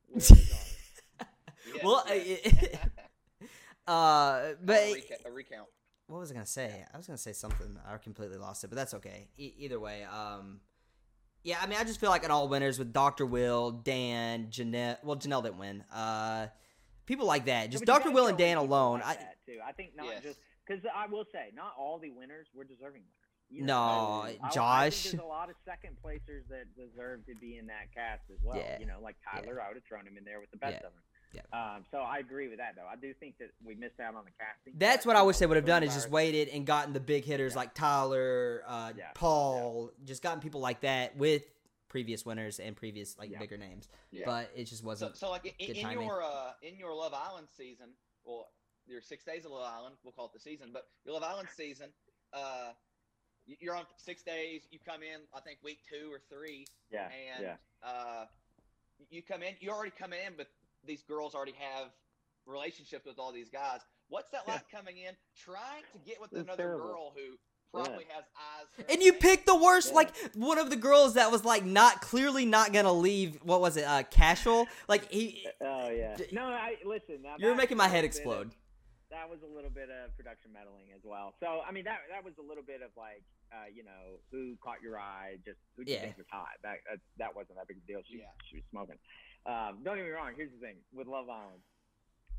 [0.08, 0.32] where it's.
[1.74, 2.56] Yes, Well, yes.
[3.90, 5.68] uh, but a, reca- a recount
[6.08, 6.84] what was I gonna say?
[6.92, 7.78] I was gonna say something.
[7.88, 9.28] I completely lost it, but that's okay.
[9.38, 10.60] E- either way, um,
[11.44, 11.58] yeah.
[11.62, 14.98] I mean, I just feel like an all winners with Doctor Will, Dan, Janelle.
[15.04, 15.84] Well, Janelle didn't win.
[15.94, 16.48] Uh,
[17.06, 17.70] people like that.
[17.70, 19.02] Just No, Doctor Will and Dan alone.
[19.02, 19.60] like I that, too.
[19.64, 20.24] I think not Yes.
[20.24, 23.16] just because I will say not all the winners were deserving winners.
[23.52, 25.04] You No, I- I think Josh.
[25.04, 28.58] there's a lot of second placers that deserve to be in that cast as well.
[28.58, 28.80] Yeah.
[28.80, 30.88] You know, like Tyler, I would have thrown him in there with the best Yeah.
[30.88, 31.04] of them.
[31.34, 31.42] Yeah.
[31.54, 32.88] Um, so I agree with that though.
[32.92, 34.74] I do think that we missed out on the casting.
[34.78, 37.00] That's but, what I wish they would have done is just waited and gotten the
[37.00, 37.60] big hitters Yeah.
[37.60, 39.12] like Tyler, uh, Yeah.
[39.14, 41.44] Paul, just gotten people like that with
[41.88, 43.40] previous winners and previous like Yeah.
[43.40, 43.88] bigger names.
[44.12, 44.26] Yeah.
[44.26, 45.18] But it just wasn't.
[45.18, 47.90] so like in, good in your uh in your love island season
[48.26, 48.50] well
[48.88, 51.48] your six days of love island we'll call it the season but your love island
[51.56, 51.90] season
[52.34, 52.72] uh
[53.46, 57.10] you're on six days you come in i think week two or three Yeah.
[57.36, 57.56] and yeah.
[57.84, 58.26] uh,
[59.10, 60.48] you come in, you already come in, but
[60.86, 61.88] these girls already have
[62.46, 63.80] relationships with all these guys.
[64.10, 66.88] What's that like coming in, trying to get with It's another terrible.
[66.88, 67.36] girl who
[67.72, 68.66] probably has eyes?
[68.76, 69.30] for and you everything?
[69.30, 69.96] picked the worst, Yeah.
[69.96, 73.38] like one of the girls that was like not clearly not gonna leave.
[73.44, 73.84] What was it?
[73.86, 74.68] Uh, Cashel.
[74.88, 76.16] Like he, Oh yeah.
[76.16, 77.22] D- No, I listen.
[77.22, 78.52] Now you're making my head little bit of- explode.
[79.12, 81.34] that was a little bit of production meddling as well.
[81.40, 83.22] So I mean that that was a little bit of like
[83.54, 86.04] uh, you know who caught your eye, just who do you Yeah.
[86.06, 86.58] think was hot.
[86.64, 88.02] That that, that wasn't that big a deal.
[88.10, 88.34] She Yeah.
[88.50, 88.98] she was smoking.
[89.46, 90.34] Um, don't get me wrong.
[90.36, 91.62] Here's the thing with Love Island.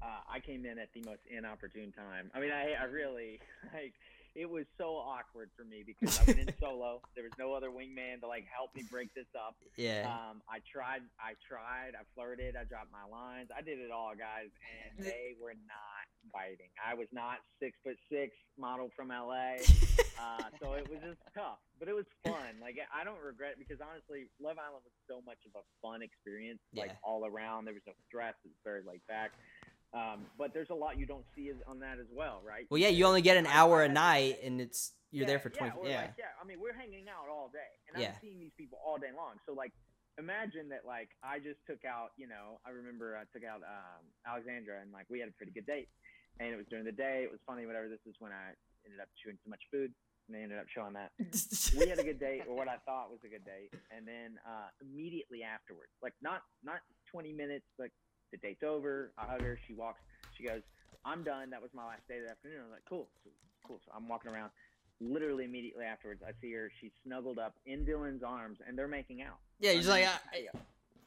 [0.02, 2.30] Uh, I came in at the most inopportune time.
[2.34, 3.40] I mean, I I really
[3.74, 3.94] like
[4.36, 7.00] it was so awkward for me because I went in solo.
[7.14, 9.56] There was no other wingman to like help me break this up.
[9.76, 10.06] Yeah.
[10.06, 14.12] Um, I tried, I tried, I flirted, I dropped my lines, I did it all,
[14.14, 16.70] guys, and they were not biting.
[16.78, 19.58] I was not six foot six, model from LA,
[20.20, 22.60] uh, so it was just tough, but it was fun.
[22.60, 26.02] Like I don't regret it because honestly, Love Island was so much of a fun
[26.02, 27.02] experience, like Yeah.
[27.08, 27.64] all around.
[27.66, 29.32] There was no stress; it was very laid back.
[29.92, 32.66] Um, but there's a lot you don't see on that as well, right?
[32.70, 35.74] well, yeah, you only get an hour a night, and it's you're there for twenty.
[35.82, 36.00] Yeah, Yeah.
[36.02, 36.24] like, yeah.
[36.40, 38.10] I mean, we're hanging out all day, and Yeah.
[38.14, 39.40] I'm seeing these people all day long.
[39.46, 39.72] So like,
[40.18, 44.06] imagine that like I just took out, you know, I remember I took out um,
[44.26, 45.88] Alexandra and like we had a pretty good date,
[46.38, 47.24] and it was during the day.
[47.26, 47.88] It was funny, whatever.
[47.88, 48.54] This is when I
[48.86, 49.90] ended up chewing too much food,
[50.28, 51.10] and they ended up showing that
[51.74, 54.38] we had a good date, or what I thought was a good date, and then
[54.46, 56.78] uh, immediately afterwards, like not not
[57.10, 57.90] 20 minutes, like
[58.30, 59.12] the date's over.
[59.18, 59.58] I hug her.
[59.66, 60.00] She walks.
[60.36, 60.62] She goes,
[61.04, 61.50] "I'm done.
[61.50, 63.08] That was my last day of the afternoon." I'm like, "Cool,
[63.66, 64.50] cool." So I'm walking around.
[65.02, 66.70] Literally immediately afterwards, I see her.
[66.80, 69.38] She's snuggled up in Dylan's arms, and they're making out.
[69.58, 70.58] yeah, you're just like, I, uh,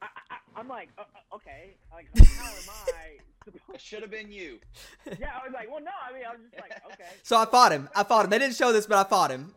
[0.02, 2.06] I, I, I'm like, uh, uh, okay, like
[2.36, 3.80] how am I It supposed?
[3.80, 4.58] should have been you.
[5.20, 7.10] Yeah, I was like, well, no, I mean, I was just like, okay.
[7.22, 7.88] so I fought him.
[7.94, 8.30] I fought him.
[8.30, 9.54] They didn't show this, but I fought him.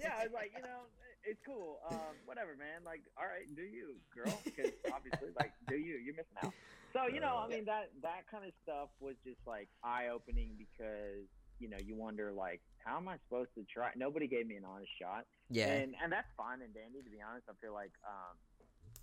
[0.00, 0.88] yeah, I was like, you know,
[1.22, 1.80] it's cool.
[1.90, 2.84] Um, whatever, man.
[2.86, 4.32] Like, all right, do you, girl?
[4.46, 5.96] Because obviously, like, do you?
[5.96, 6.52] You're missing out.
[6.94, 10.50] So you know, I mean, that that kind of stuff was just like eye opening
[10.56, 11.26] because
[11.58, 13.90] you know you wonder like, how am I supposed to try?
[13.96, 15.66] Nobody gave me an honest shot, Yeah.
[15.72, 17.02] and and that's fine and dandy.
[17.02, 18.36] To be honest, I feel like um,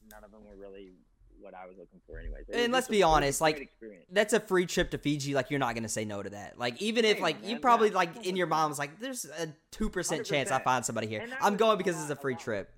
[0.10, 0.94] none of them were really
[1.40, 2.46] what I was looking for, anyways.
[2.48, 4.06] It And let's be it was a honest, like, experience.
[4.12, 5.34] That's a free trip to Fiji.
[5.34, 6.58] Like you're not gonna say no to that.
[6.58, 9.90] Like even if like you probably like in your mind was like, there's a two
[9.90, 11.28] percent chance I find somebody here.
[11.42, 12.72] I'm going because it's a free trip.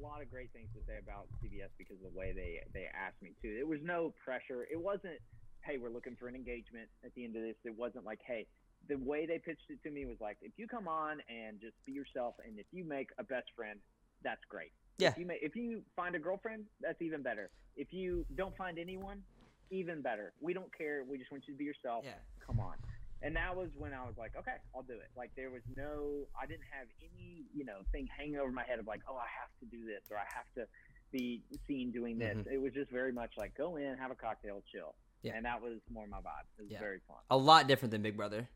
[0.00, 2.88] A lot of great things to say about CBS because of the way they they
[2.88, 3.54] asked me to.
[3.54, 4.66] There was no pressure.
[4.70, 5.20] It wasn't,
[5.62, 7.56] hey, we're looking for an engagement at the end of this.
[7.64, 8.46] It wasn't like, hey,
[8.88, 11.74] the way they pitched it to me was like, if you come on and just
[11.84, 13.78] be yourself, and if you make a best friend,
[14.24, 14.72] that's great.
[14.98, 15.10] Yeah.
[15.10, 17.50] If you make, if you find a girlfriend, that's even better.
[17.76, 19.22] If you don't find anyone,
[19.70, 20.32] even better.
[20.40, 21.04] We don't care.
[21.08, 22.04] We just want you to be yourself.
[22.04, 22.12] Yeah.
[22.44, 22.74] Come on.
[23.22, 25.10] And that was when I was like, okay, I'll do it.
[25.16, 28.78] Like there was no, I didn't have any, you know, thing hanging over my head
[28.78, 30.64] of like, oh, I have to do this or I have to
[31.12, 32.36] be seen doing this.
[32.38, 32.52] Mhm.
[32.52, 34.94] It was just very much like go in, have a cocktail, chill.
[35.22, 35.34] Yeah.
[35.36, 36.46] And that was more my vibe.
[36.58, 36.78] It was Yeah.
[36.80, 37.18] very fun.
[37.30, 38.48] A lot different than Big Brother.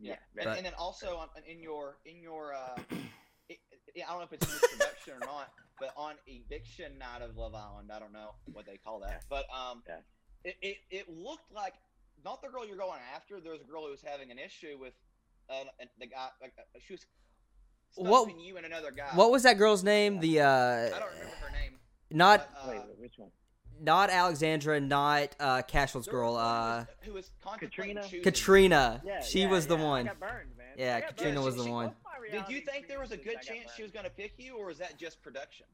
[0.00, 2.78] Yeah, very- and, and then also on, in your in your uh,
[3.48, 3.58] it,
[3.94, 7.20] it, I don't know if it's in this production or not, but on eviction night
[7.22, 9.96] of Love Island, I don't know what they call that, but um, Yeah.
[10.44, 11.74] it, it it looked like
[12.24, 13.40] not the girl you're going after.
[13.40, 14.94] There was a girl who was having an issue with
[15.50, 15.64] uh,
[15.98, 16.28] the guy.
[16.40, 17.06] Like uh, she was
[17.96, 19.10] What- you and another guy.
[19.14, 20.20] What was that girl's name?
[20.20, 21.78] The uh I don't remember her name.
[22.10, 23.30] not but, uh, Wait, wait, which one?
[23.80, 28.02] not Alexandra, not uh Cashel's there girl, was uh who was, who was contemplating Katrina?
[28.10, 29.02] choosing- Katrina.
[29.04, 29.82] Yeah, she yeah, was the yeah.
[29.84, 30.04] I one.
[30.06, 30.66] got burned, man.
[30.76, 31.44] Yeah, I got Katrina burned.
[31.46, 31.86] was the She- one.
[31.86, 33.48] What's Did you think there was a good experience?
[33.48, 35.64] I chance she was going to pick you, or was that just production?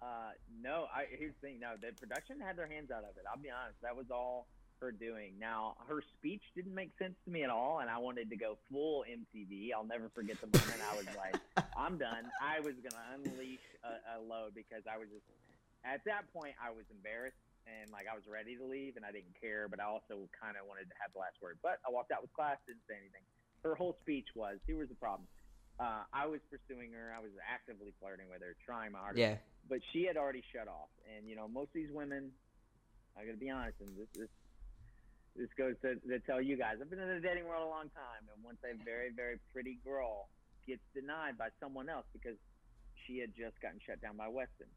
[0.00, 1.58] Uh, no, I here's the thing.
[1.58, 3.24] No, the production had their hands out of it.
[3.28, 3.80] I'll be honest.
[3.82, 4.46] That was all
[4.82, 5.38] her doing.
[5.38, 8.58] Now, her speech didn't make sense to me at all, and I wanted to go
[8.70, 9.70] full MTV.
[9.72, 11.38] I'll never forget the moment I was like,
[11.78, 15.24] "I'm done." I was gonna unleash a, a load because I was just
[15.86, 19.14] at that point I was embarrassed and like I was ready to leave, and I
[19.14, 21.56] didn't care, but I also kind of wanted to have the last word.
[21.62, 23.22] But I walked out with class, didn't say anything.
[23.62, 25.30] Her whole speech was, "Here was the problem."
[25.80, 27.14] Uh, I was pursuing her.
[27.16, 29.36] I was actively flirting with her, trying my hardest Yeah.
[29.70, 30.90] but she had already shut off.
[31.16, 32.30] And you know, most of these women,
[33.16, 34.28] I got to be honest, and this this
[35.36, 36.76] this goes to, to tell you guys.
[36.80, 39.78] I've been in the dating world a long time, and once a very very pretty
[39.84, 40.28] girl
[40.66, 42.36] gets denied by someone else because
[43.06, 44.68] she had just gotten shut down by Weston,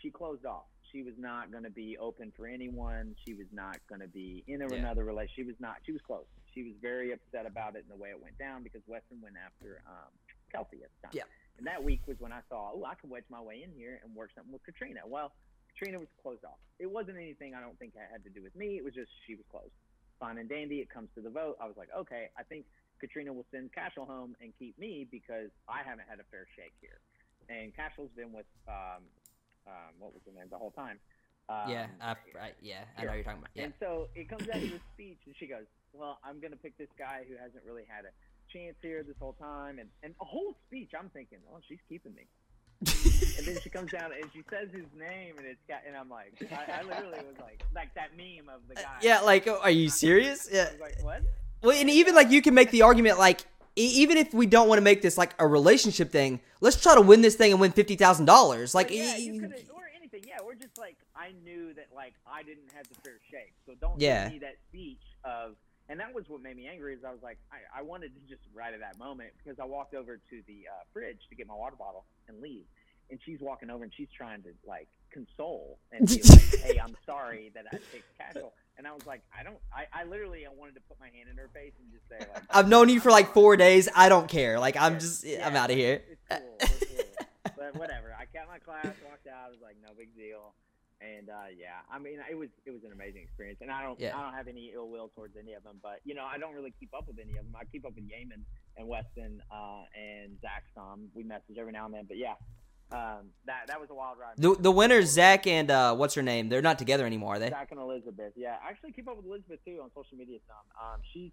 [0.00, 0.64] she closed off.
[0.92, 3.14] She was not going to be open for anyone.
[3.26, 4.72] She was not going to be in Yeah.
[4.78, 5.36] another relationship.
[5.36, 5.76] She was not.
[5.84, 6.28] She was closed.
[6.54, 9.36] She was very upset about it and the way it went down because Weston went
[9.36, 10.08] after um,
[10.50, 11.12] Kelsey at the time.
[11.12, 11.28] Yeah.
[11.58, 14.00] And that week was when I saw, oh, I can wedge my way in here
[14.02, 15.00] and work something with Katrina.
[15.04, 15.32] Well,
[15.76, 16.56] Katrina was closed off.
[16.78, 18.78] It wasn't anything I don't think that had to do with me.
[18.80, 19.74] It was just she was closed.
[20.20, 20.76] Fine and dandy.
[20.76, 21.56] It comes to the vote.
[21.60, 22.66] I was like, okay, I think
[23.00, 26.74] Katrina will send Cashel home and keep me because I haven't had a fair shake
[26.80, 26.98] here.
[27.48, 29.06] And Cashel's been with, um,
[29.66, 30.98] um, what was her name the whole time?
[31.48, 33.50] Um, yeah, I, yeah, I know you're talking about.
[33.54, 33.64] Yeah.
[33.64, 35.64] and so it comes out of the speech, and she goes,
[35.94, 38.12] "Well, I'm going to pick this guy who hasn't really had a
[38.52, 42.14] chance here this whole time." And and a whole speech, I'm thinking, "Oh, she's keeping
[42.14, 42.28] me."
[42.80, 46.08] And then she comes down and she says his name, and it's got, and I'm
[46.08, 48.82] like, I, I literally was like, like that meme of the guy.
[48.82, 50.48] Uh, yeah, like, oh, are you serious?
[50.50, 50.68] Yeah.
[50.68, 51.22] I was like, what?
[51.62, 54.78] Well, and even like you can make the argument like even if we don't want
[54.78, 57.72] to make this like a relationship thing, let's try to win this thing and win
[57.72, 58.74] fifty thousand dollars.
[58.74, 60.22] Like, yeah, you could've- or anything.
[60.26, 63.54] Yeah, we're just like I knew that like I didn't have the fair shake.
[63.66, 64.24] So don't Yeah.
[64.24, 65.56] give me that speech of.
[65.88, 66.94] And that was what made me angry.
[66.94, 69.64] Is I was like, I, I wanted to just right at that moment because I
[69.64, 72.64] walked over to the uh, fridge to get my water bottle and leave,
[73.10, 76.96] and she's walking over and she's trying to like console and be like, "Hey, I'm
[77.06, 79.56] sorry that I picked Cashel." And I was like, I don't.
[79.74, 82.32] I, I literally I wanted to put my hand in her face and just say
[82.32, 83.88] like, I've known you for like four days.
[83.94, 84.60] I don't care.
[84.60, 86.02] Like, I'm just, yeah, I'm out of here.
[86.08, 86.56] It's cool.
[86.60, 87.52] It's cool.
[87.56, 88.14] but whatever.
[88.16, 89.46] I kept my class, walked out.
[89.46, 90.54] I was like, no big deal.
[91.00, 94.00] And uh, yeah, I mean, it was it was an amazing experience, and I don't
[94.00, 94.16] Yeah.
[94.18, 96.54] I don't have any ill will towards any of them, but you know, I don't
[96.54, 97.54] really keep up with any of them.
[97.54, 98.42] I keep up with Yamen
[98.76, 101.08] and Weston uh, and Zach some.
[101.14, 102.34] We message every now and then, but yeah,
[102.90, 104.34] um, that that was a wild ride.
[104.38, 106.48] The the winners, Zach and uh, what's her name?
[106.48, 107.50] They're not together anymore, are they?
[107.50, 108.32] Zach and Elizabeth.
[108.34, 110.38] Yeah, I actually keep up with Elizabeth too on social media.
[110.48, 110.66] Some.
[110.94, 111.30] Um, she's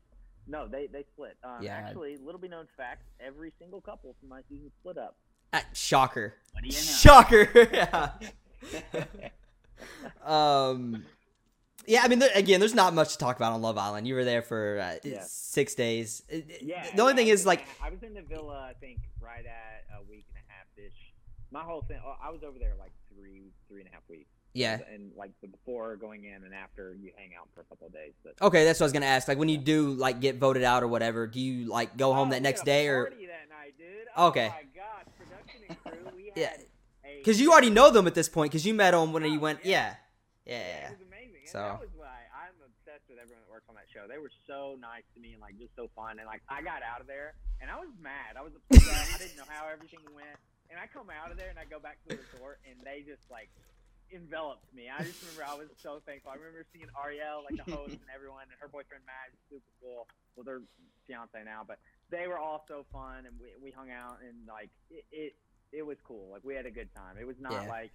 [0.48, 1.38] no, they they split.
[1.44, 1.76] Um, Yeah.
[1.76, 5.16] Actually, little be known fact: every single couple from my season split up.
[5.54, 6.36] Ah, shocker.
[6.52, 6.82] What do you know?
[6.82, 7.50] Shocker.
[7.74, 8.12] yeah.
[10.26, 11.04] um.
[11.88, 14.08] Yeah, I mean, there, again, there's not much to talk about on Love Island.
[14.08, 15.22] You were there for uh, Yeah.
[15.28, 16.24] six days.
[16.60, 16.84] Yeah.
[16.96, 18.66] The only thing is, like, I was in the villa.
[18.68, 20.98] I think right at a week and a half ish.
[21.52, 22.00] My whole thing.
[22.04, 24.32] oh, I was over there like three three and a half weeks.
[24.54, 24.80] yeah.
[24.92, 27.94] And like the before going in and after you hang out for a couple of
[27.94, 28.14] days.
[28.24, 29.28] But Okay, that's what I was gonna ask.
[29.28, 32.30] Like, when you do like get voted out or whatever, do you like go home
[32.30, 33.04] Oh, that next day or?
[33.04, 33.12] that
[33.50, 34.08] night, dude.
[34.18, 34.48] Oh Okay.
[34.48, 36.12] my gosh, production and crew.
[36.16, 36.58] We had Yeah.
[37.18, 38.52] Because you already know them at this point.
[38.52, 39.66] Because you met them when you oh, went.
[39.66, 39.96] Yeah.
[40.46, 40.58] Yeah.
[40.58, 41.42] Yeah, it was amazing.
[41.42, 44.06] And So- that was why I'm obsessed with everyone that works on that show.
[44.08, 46.20] They were so nice to me and like just so fun.
[46.20, 48.38] And like I got out of there and I was mad.
[48.38, 48.86] I was upset.
[48.86, 50.38] I didn't know how everything went.
[50.70, 53.06] And I come out of there and I go back to the resort and they
[53.06, 53.50] just like
[54.14, 54.90] enveloped me.
[54.90, 56.30] I just remember I was so thankful.
[56.30, 59.72] I remember seeing Arielle, like the host and everyone, and her boyfriend Matt, is super
[59.82, 60.06] cool.
[60.38, 60.62] Well, their
[61.08, 61.80] fiance now, but
[62.10, 65.34] they were all so fun and we we hung out and like it it,
[65.76, 66.30] it was cool.
[66.32, 67.18] Like we had a good time.
[67.20, 67.68] It was not Yeah.
[67.70, 67.92] like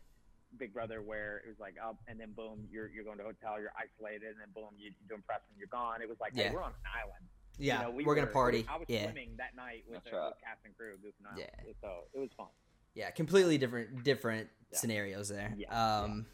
[0.59, 3.27] Big Brother where it was like up and then boom, you're you're going to a
[3.27, 6.03] hotel, you're isolated, and then boom, you do impress and you're gone.
[6.03, 6.49] It was like, Yeah.
[6.49, 7.25] hey, we're on an island.
[7.59, 7.79] Yeah.
[7.81, 8.67] You know, we we're gonna were- party.
[8.69, 9.05] I was Yeah.
[9.05, 10.29] swimming that night with, That's the, right.
[10.29, 11.39] with cast and crew goofing out.
[11.39, 11.47] Yeah.
[11.81, 12.49] So it was fun.
[12.95, 14.79] Yeah, completely different different Yeah.
[14.79, 15.55] scenarios there.
[15.57, 16.27] Yeah, Um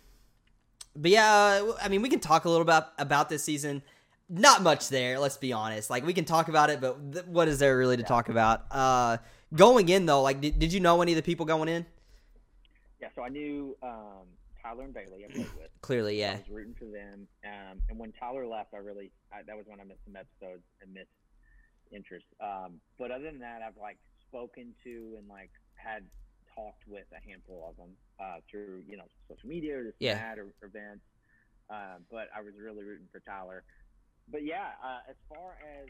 [0.95, 3.83] but yeah, uh, I mean we can talk a little about about this season.
[4.29, 5.91] Not much there, let's be honest.
[5.91, 8.09] Like we can talk about it, but th- what is there really to Yeah.
[8.09, 8.65] talk about?
[8.71, 9.19] Uh
[9.55, 11.87] going in though, like did, did you know any of the people going in?
[13.01, 13.09] Yeah.
[13.15, 14.27] So I knew um,
[14.63, 15.25] Tyler and Bayleigh.
[15.29, 15.71] I played with.
[15.83, 16.37] Clearly, I yeah.
[16.39, 17.29] was rooting for them.
[17.45, 20.65] Um, and when Tyler left, I really I, that was when I missed some episodes
[20.83, 21.11] and missed
[21.93, 22.27] interest.
[22.41, 26.05] Um, but other than that, I've like spoken to and like had
[26.55, 30.19] talked with a handful of them uh, through you know social media or just Yeah.
[30.19, 31.05] chat or events.
[31.69, 33.65] Uh, but I was really rooting for Tyler.
[34.31, 35.87] But yeah, uh, as far as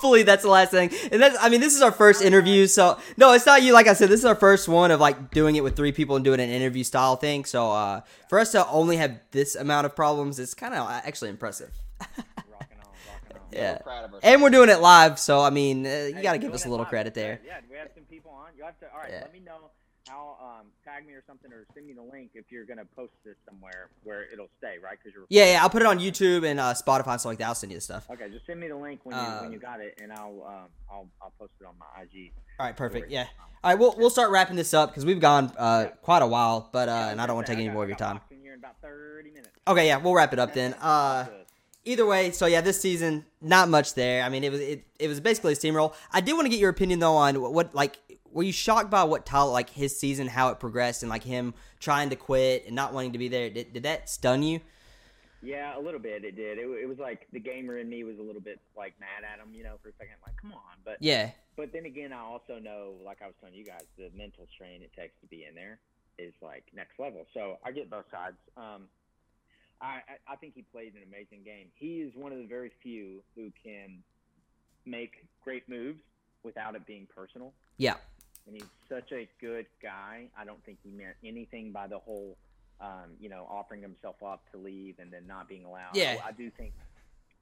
[0.00, 0.90] Hopefully that's the last thing.
[1.12, 3.86] And that's I mean this is our first interview, so no, it's not you like
[3.86, 6.24] I said, this is our first one of like doing it with three people and
[6.24, 7.44] doing an interview style thing.
[7.44, 11.28] So uh for us to only have this amount of problems it's kind of actually
[11.28, 11.70] impressive.
[12.00, 13.42] rocking on, rocking on.
[13.52, 13.72] Yeah.
[13.72, 14.20] We're proud of.
[14.22, 16.64] And we're doing it live, so I mean, uh, you Hey, got to give us
[16.64, 16.88] a little live.
[16.90, 17.40] credit there.
[17.44, 18.48] Yeah, do we have some people on.
[18.56, 18.90] You have to.
[18.90, 19.20] All right, Yeah.
[19.20, 19.70] let me know
[20.10, 20.36] how.
[20.40, 23.36] Um, tag me or something, or send me the link if you're gonna post this
[23.48, 24.98] somewhere where it'll stay, right?
[25.02, 25.26] Because you're.
[25.28, 27.46] Yeah, yeah, I'll put it on YouTube and uh, Spotify and stuff like that.
[27.46, 28.06] I'll send you the stuff.
[28.10, 30.42] Okay, just send me the link when you when Um, you got it, and I'll
[30.46, 32.32] um I'll I'll post it on my IG.
[32.58, 33.06] All right, perfect.
[33.06, 33.14] story.
[33.14, 33.26] Yeah.
[33.62, 36.68] All right, we'll we'll start wrapping this up because we've gone uh, quite a while,
[36.72, 38.16] but uh, and I don't want to take any more of your time.
[38.18, 39.50] boxing here in about thirty minutes.
[39.68, 40.74] Okay, yeah, we'll wrap it up then.
[40.82, 41.26] Uh,
[41.84, 44.22] either way, so yeah, this season not much there.
[44.22, 45.94] I mean, it was it, it was basically a steamroll.
[46.12, 47.98] I did want to get your opinion though on what, what like
[48.32, 51.54] were you shocked by what Tyler like his season how it progressed and like him
[51.78, 53.50] trying to quit and not wanting to be there?
[53.50, 54.60] Did, did that stun you?
[55.42, 56.24] Yeah, a little bit.
[56.24, 56.58] It did.
[56.58, 59.42] It, it was like the gamer in me was a little bit like mad at
[59.42, 60.16] him, you know, for a second.
[60.24, 63.54] Like, come on, but Yeah, But then again, I also know, like I was telling
[63.54, 65.78] you guys, the mental strain it takes to be in there
[66.18, 67.26] is like next level.
[67.32, 68.36] So I get both sides.
[68.56, 68.88] Um,
[69.80, 71.68] I, I I think he played an amazing game.
[71.74, 74.02] He is one of the very few who can
[74.84, 76.00] make great moves
[76.42, 77.52] without it being personal.
[77.78, 77.94] yeah,
[78.50, 80.26] And he's such a good guy.
[80.36, 82.36] I don't think he meant anything by the whole,
[82.80, 85.94] um, you know, offering himself up to leave and then not being allowed.
[85.94, 86.16] Yeah.
[86.24, 86.72] I, I do think,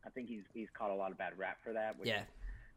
[0.05, 1.99] I think he's he's caught a lot of bad rap for that.
[1.99, 2.25] Which yeah,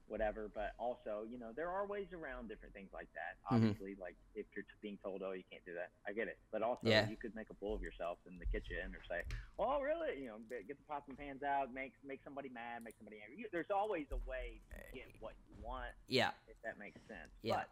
[0.07, 0.49] whatever.
[0.55, 3.35] But also, you know, there are ways around different things like that.
[3.51, 3.55] Mhm.
[3.57, 6.37] Obviously, like if you're being told, "Oh, you can't do that," I get it.
[6.53, 7.09] But also, Yeah.
[7.09, 9.23] you could make a fool of yourself in the kitchen, or say,
[9.59, 12.95] "Oh, really?" You know, get the pots and pans out, make make somebody mad, make
[12.97, 13.39] somebody angry.
[13.43, 16.31] You, there's always a way to get what you want, yeah.
[16.47, 17.31] if that makes sense.
[17.43, 17.55] Yeah.
[17.57, 17.69] But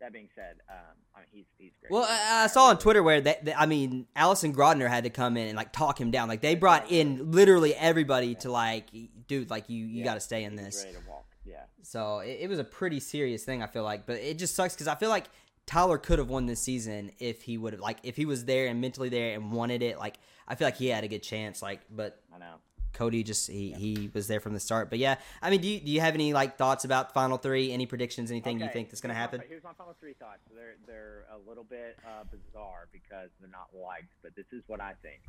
[0.00, 1.92] that being said, um, I mean, he's he's great.
[1.92, 5.36] Well, I, I saw on Twitter where that, I mean, Allison Grodner had to come
[5.36, 6.28] in and like talk him down.
[6.28, 8.86] Like they brought in literally everybody to like,
[9.28, 10.84] dude, like you you Yeah, got to stay in this.
[10.84, 11.26] ready to walk.
[11.44, 11.62] Yeah.
[11.82, 13.62] So it, it was a pretty serious thing.
[13.62, 15.26] I feel like, but it just sucks because I feel like
[15.66, 18.66] Tyler could have won this season if he would have like if he was there
[18.66, 19.98] and mentally there and wanted it.
[19.98, 20.16] Like
[20.48, 21.62] I feel like he had a good chance.
[21.62, 22.54] Like, but I know.
[22.92, 24.90] Cody just he, he was there from the start.
[24.90, 27.72] But yeah, I mean, do you, do you have any like thoughts about Final Three?
[27.72, 28.30] Any predictions?
[28.30, 29.42] Anything you think that's gonna here's my- happen?
[29.48, 30.40] here's my final three thoughts.
[30.54, 34.80] They're they're a little bit uh, bizarre because they're not liked, but this is what
[34.80, 35.20] I think.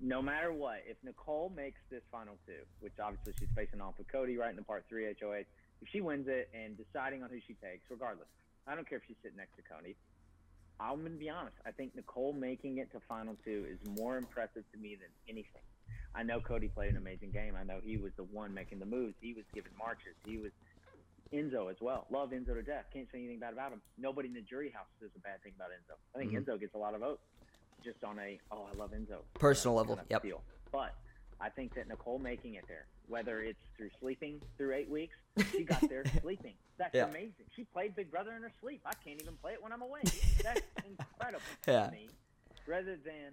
[0.00, 4.08] No matter what, if Nicole makes this final two, which obviously she's facing off with
[4.12, 5.48] Cody right in the part three HOH,
[5.80, 8.28] if she wins it and deciding on who she takes, regardless,
[8.66, 9.96] I don't care if she's sitting next to Cody.
[10.78, 11.56] I'm gonna be honest.
[11.64, 15.62] I think Nicole making it to final two is more impressive to me than anything.
[16.14, 17.54] I know Cody played an amazing game.
[17.58, 19.14] I know he was the one making the moves.
[19.20, 20.14] He was giving marches.
[20.24, 20.52] He was
[21.32, 22.06] Enzo as well.
[22.10, 22.86] Love Enzo to death.
[22.92, 23.82] Can't say anything bad about him.
[23.98, 25.96] Nobody in the jury house says a bad thing about Enzo.
[26.14, 26.44] I think Mhm.
[26.44, 27.22] Enzo gets a lot of votes
[27.84, 30.22] just on a oh I love Enzo Personal kind of- level, kind of yep.
[30.22, 30.42] Feel.
[30.72, 30.94] But
[31.40, 35.16] I think that Nicole making it there, whether it's through sleeping through eight weeks,
[35.50, 36.54] she got there sleeping.
[36.78, 37.08] That's Yeah.
[37.08, 37.44] amazing.
[37.54, 38.80] She played Big Brother in her sleep.
[38.86, 40.04] I can't even play it when I'm awake.
[40.42, 41.86] That's incredible Yeah.
[41.86, 42.08] to me.
[42.66, 43.32] Rather than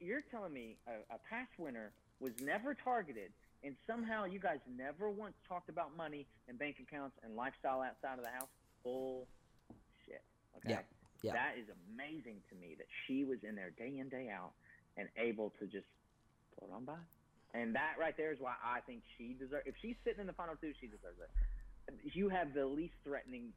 [0.00, 1.92] you're telling me a, a past winner
[2.22, 7.18] was never targeted, and somehow you guys never once talked about money and bank accounts
[7.24, 8.48] and lifestyle outside of the house.
[8.84, 10.22] Bullshit.
[10.58, 10.78] Okay.
[10.78, 10.80] Yeah.
[11.22, 11.32] Yeah.
[11.34, 14.52] That is amazing to me that she was in there day in day out
[14.96, 15.86] and able to just
[16.58, 16.98] float on by.
[17.54, 19.66] And that right there is why I think she deserves.
[19.66, 21.30] If she's sitting in the final two, she deserves it.
[22.14, 23.52] You have the least threatening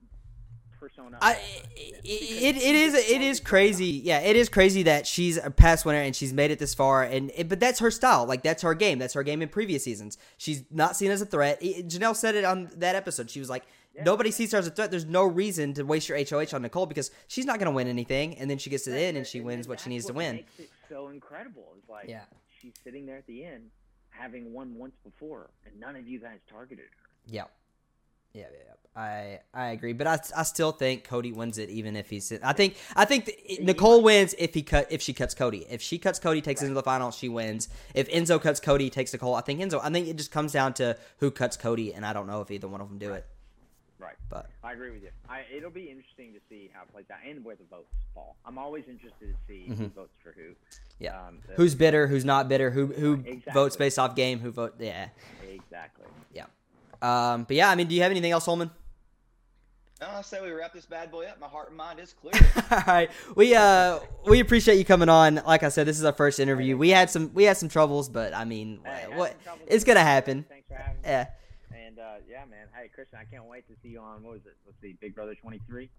[0.79, 1.17] persona.
[1.21, 1.33] I,
[1.75, 3.85] it, it, it is it is crazy.
[4.03, 7.03] Yeah, it is crazy that she's a past winner and she's made it this far.
[7.03, 8.25] And it, but that's her style.
[8.25, 8.99] Like that's her game.
[8.99, 10.17] That's her game in previous seasons.
[10.37, 11.61] She's not seen as a threat.
[11.61, 13.29] Janelle said it on that episode.
[13.29, 13.63] She was like,
[14.03, 14.91] nobody sees her as a threat.
[14.91, 17.87] There's no reason to waste your HOH on Nicole because she's not going to win
[17.87, 18.37] anything.
[18.37, 20.35] And then she gets to the end and she wins what she needs to win.
[20.37, 21.73] Makes it so incredible.
[21.77, 22.21] It's like Yeah.
[22.61, 23.69] she's sitting there at the end,
[24.09, 27.09] having won once before, and none of you guys targeted her.
[27.27, 27.45] Yeah.
[28.35, 28.61] Yeah, yeah, yeah.
[28.97, 32.31] I I agree, but I, I still think Cody wins it, even if he's.
[32.41, 35.65] I think I think th- Nicole wins if he cut if she cuts Cody.
[35.69, 37.67] If she cuts Cody, takes it into the final, she wins.
[37.93, 39.35] If Enzo cuts Cody, takes Nicole.
[39.35, 39.81] I think Enzo.
[39.83, 42.51] I think it just comes down to who cuts Cody, and I don't know if
[42.51, 43.25] either one of them do it.
[43.99, 44.15] Right.
[44.29, 45.09] But I agree with you.
[45.27, 48.35] I, it'll be interesting to see how it plays out and where the votes fall.
[48.45, 50.51] I'm always interested to see who votes for who.
[50.51, 51.03] Mm-hmm.
[51.03, 51.19] Yeah.
[51.27, 53.53] Um, the- who's bitter, who's not bitter, who who Exactly.
[53.53, 54.75] votes based off game, who vote.
[54.79, 55.07] Yeah,
[55.49, 56.05] exactly.
[56.33, 56.45] yeah.
[57.01, 58.71] Um, but yeah, I mean, do you have anything else, Holman?
[60.01, 61.39] No, I say we wrap this bad boy up.
[61.39, 62.33] My heart and mind is clear.
[62.71, 65.35] All right, we uh we appreciate you coming on.
[65.47, 66.75] Like I said, this is our first interview.
[66.77, 69.35] We had some we had some troubles, but I mean, Hey, what
[69.67, 70.43] it's gonna happen.
[70.49, 71.01] Thanks for having me.
[71.05, 71.27] Yeah,
[71.73, 72.67] And uh, yeah, man.
[72.77, 74.57] Hey, Christian, I can't wait to see you on what was it?
[74.65, 75.89] Let's see, Big Brother 23.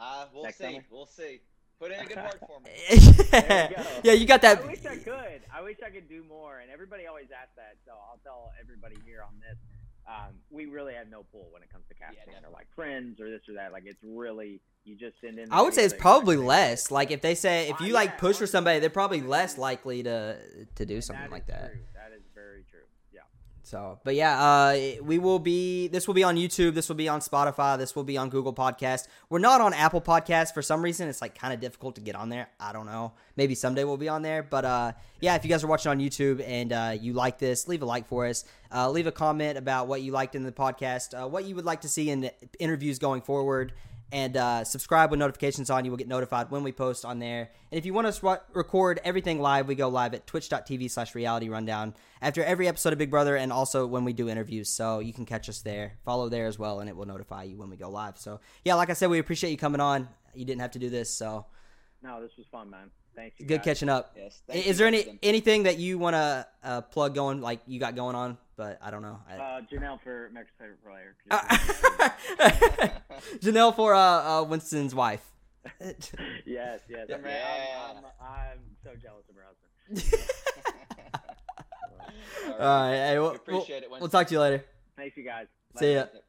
[0.00, 0.64] Uh, we'll Next see.
[0.64, 0.84] summer?
[0.90, 1.40] We'll see.
[1.78, 2.70] Put in a good word for me.
[3.30, 3.82] There you go.
[4.02, 4.62] yeah, you got that.
[4.62, 5.40] I wish I could.
[5.54, 6.60] I wish I could do more.
[6.60, 9.58] And everybody always asks that, so I'll tell everybody here on this.
[10.08, 12.48] Um, we really have no pull when it comes to casting definitely.
[12.48, 13.72] or like friends or this or that.
[13.72, 15.48] Like it's really you just send in.
[15.50, 16.90] I would say it's probably less.
[16.92, 20.02] Like if they say if Uh, you like push for somebody, they're probably less likely
[20.04, 20.38] to
[20.76, 21.72] to do something that like that.
[21.72, 21.80] True.
[21.94, 22.86] That is very true.
[23.12, 23.22] Yeah.
[23.66, 25.88] So, but yeah, uh, we will be.
[25.88, 26.74] This will be on YouTube.
[26.74, 27.76] This will be on Spotify.
[27.76, 29.08] This will be on Google Podcast.
[29.28, 31.08] We're not on Apple Podcast for some reason.
[31.08, 32.48] It's like kind of difficult to get on there.
[32.60, 33.14] I don't know.
[33.34, 34.44] Maybe someday we'll be on there.
[34.44, 37.66] But uh, yeah, if you guys are watching on YouTube and uh, you like this,
[37.66, 38.44] leave a like for us.
[38.72, 41.64] Uh, leave a comment about what you liked in the podcast, uh, what you would
[41.64, 43.72] like to see in interviews going forward.
[44.12, 45.84] And uh, subscribe with notifications on.
[45.84, 47.50] You will get notified when we post on there.
[47.72, 51.48] And if you want to record everything live, we go live at twitch.tv slash reality
[51.48, 51.92] rundown
[52.22, 54.68] after every episode of Big Brother and also when we do interviews.
[54.68, 55.94] So you can catch us there.
[56.04, 58.16] Follow there as well, and it will notify you when we go live.
[58.16, 60.08] So yeah, like I said, we appreciate you coming on.
[60.34, 61.46] You didn't have to do this, so
[62.02, 62.90] No, this was fun, man.
[63.16, 63.40] Thanks.
[63.40, 63.64] You good guys.
[63.64, 64.12] catching up.
[64.16, 64.42] Yes.
[64.46, 65.18] Thank Is you, there any Justin.
[65.22, 68.36] anything that you want to uh, plug going like you got going on?
[68.56, 69.18] But I don't know.
[69.28, 71.16] I, Uh, Janelle for America's favorite player.
[73.40, 73.98] Janelle for uh,
[74.40, 75.24] uh, Winston's wife.
[75.80, 77.08] yes, yes.
[77.12, 77.90] I'm, Yeah.
[77.90, 80.22] I'm, I'm, I'm so jealous of her husband.
[82.46, 82.58] All All
[82.90, 84.00] right, hey, we'll, appreciate it, we'll, Winston.
[84.00, 84.64] we'll talk to you later.
[84.96, 85.46] Thanks, you guys.
[85.78, 85.98] See ya.
[86.00, 86.10] Yep.
[86.12, 86.22] See ya.